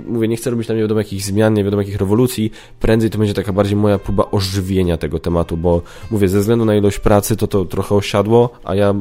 mówię, 0.07 0.27
nie 0.27 0.37
chcę 0.37 0.49
robić 0.49 0.67
tam 0.67 0.75
nie 0.75 0.81
wiadomo 0.81 0.99
jakich 0.99 1.21
zmian, 1.21 1.53
nie 1.53 1.63
wiadomo 1.63 1.81
jakich 1.81 1.97
rewolucji, 1.97 2.51
prędzej 2.79 3.09
to 3.09 3.17
będzie 3.17 3.33
taka 3.33 3.53
bardziej 3.53 3.75
moja 3.75 3.99
próba 3.99 4.31
ożywienia 4.31 4.97
tego 4.97 5.19
tematu, 5.19 5.57
bo 5.57 5.81
mówię, 6.11 6.27
ze 6.27 6.39
względu 6.39 6.65
na 6.65 6.75
ilość 6.75 6.99
pracy 6.99 7.35
to 7.35 7.47
to 7.47 7.65
trochę 7.65 7.95
osiadło, 7.95 8.49
a 8.63 8.75
ja 8.75 8.93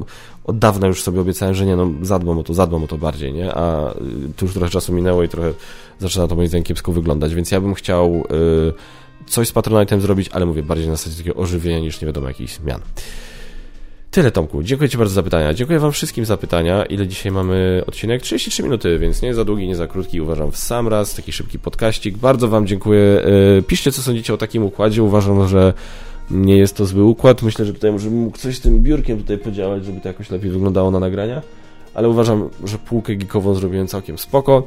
od 0.44 0.59
dawna 0.59 0.87
już 0.87 1.03
sobie 1.03 1.20
obiecałem, 1.20 1.55
że 1.55 1.66
nie, 1.66 1.77
no 1.77 1.90
zadbam 2.03 2.38
o 2.38 2.42
to, 2.42 2.55
zadbam 2.55 2.85
o 2.85 2.87
to 2.87 2.98
bardziej, 2.98 3.33
nie? 3.33 3.55
A 3.55 3.90
y, 3.90 3.94
tu 4.37 4.44
już 4.46 4.55
trochę 4.55 4.70
czasu 4.70 4.92
minęło 4.92 5.22
i 5.22 5.29
trochę 5.29 5.53
zaczyna 5.98 6.29
to 6.29 6.37
moim 6.37 6.48
zdaniem 6.48 6.64
kiepsko 6.64 6.92
wyglądać, 6.92 7.35
więc 7.35 7.51
ja 7.51 7.61
bym 7.61 7.75
chciał 7.75 8.25
y, 8.68 8.72
coś 9.27 9.48
z 9.48 9.53
Patronite'em 9.53 10.01
zrobić, 10.01 10.29
ale 10.33 10.46
mówię, 10.46 10.62
bardziej 10.62 10.88
na 10.88 10.96
zasadzie 10.96 11.16
takiego 11.16 11.37
ożywienia 11.37 11.79
niż 11.79 12.01
nie 12.01 12.07
wiadomo 12.07 12.29
jakichś 12.29 12.55
zmian. 12.55 12.81
Tyle, 14.12 14.31
Tomku. 14.31 14.62
Dziękuję 14.62 14.90
Ci 14.90 14.98
bardzo 14.98 15.14
za 15.14 15.22
pytania. 15.22 15.55
Dziękuję 15.55 15.79
Wam 15.79 15.92
wszystkim 15.92 16.25
za 16.25 16.37
pytania. 16.37 16.85
Ile 16.85 17.07
dzisiaj 17.07 17.33
mamy 17.33 17.83
odcinek? 17.87 18.22
33 18.22 18.62
minuty, 18.62 18.98
więc 18.98 19.22
nie 19.22 19.35
za 19.35 19.44
długi, 19.44 19.68
nie 19.68 19.77
za 19.77 19.87
krótki. 19.87 20.20
Uważam 20.20 20.51
w 20.51 20.57
sam 20.57 20.88
raz. 20.88 21.14
Taki 21.14 21.33
szybki 21.33 21.59
podkaścik. 21.59 22.16
Bardzo 22.16 22.48
Wam 22.48 22.66
dziękuję. 22.66 23.22
E, 23.59 23.62
piszcie, 23.62 23.92
co 23.92 24.03
sądzicie 24.03 24.35
o 24.35 24.37
takim 24.37 24.64
układzie. 24.64 25.03
Uważam, 25.03 25.48
że 25.48 25.72
nie 26.31 26.57
jest 26.57 26.77
to 26.77 26.87
zły 26.87 27.05
układ. 27.05 27.42
Myślę, 27.42 27.64
że 27.64 27.72
tutaj 27.72 27.92
może 27.92 28.11
mógł 28.11 28.38
coś 28.38 28.57
z 28.57 28.61
tym 28.61 28.83
biurkiem 28.83 29.18
tutaj 29.18 29.38
podziałać, 29.38 29.85
żeby 29.85 30.01
to 30.01 30.09
jakoś 30.09 30.31
lepiej 30.31 30.51
wyglądało 30.51 30.90
na 30.90 31.01
nagrania. 31.01 31.42
Ale 31.94 32.09
uważam, 32.09 32.48
że 32.64 32.79
półkę 32.79 33.16
geekową 33.16 33.55
zrobiłem 33.55 33.87
całkiem 33.87 34.18
spoko. 34.18 34.62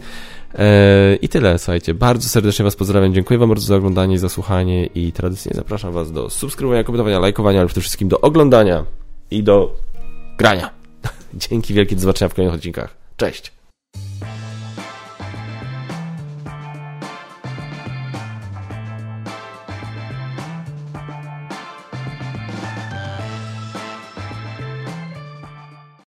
E, 0.55 1.15
I 1.15 1.29
tyle, 1.29 1.59
słuchajcie. 1.59 1.93
Bardzo 1.93 2.29
serdecznie 2.29 2.63
Was 2.63 2.75
pozdrawiam. 2.75 3.13
Dziękuję 3.13 3.39
Wam 3.39 3.49
bardzo 3.49 3.65
za 3.65 3.75
oglądanie 3.75 4.15
i 4.15 4.17
za 4.17 4.29
słuchanie. 4.29 4.85
I 4.85 5.11
tradycyjnie 5.11 5.55
zapraszam 5.55 5.93
Was 5.93 6.11
do 6.11 6.29
subskrybowania, 6.29 6.83
komentowania, 6.83 7.19
lajkowania, 7.19 7.59
ale 7.59 7.67
przede 7.67 7.81
wszystkim 7.81 8.07
do 8.07 8.21
oglądania 8.21 8.85
i 9.35 9.43
do 9.43 9.75
grania. 10.37 10.69
Dzięki 11.33 11.73
wielkie, 11.73 11.95
do 11.95 12.01
zobaczenia 12.01 12.29
w 12.29 12.33
kolejnych 12.33 12.55
odcinkach. 12.55 12.95
Cześć! 13.17 13.54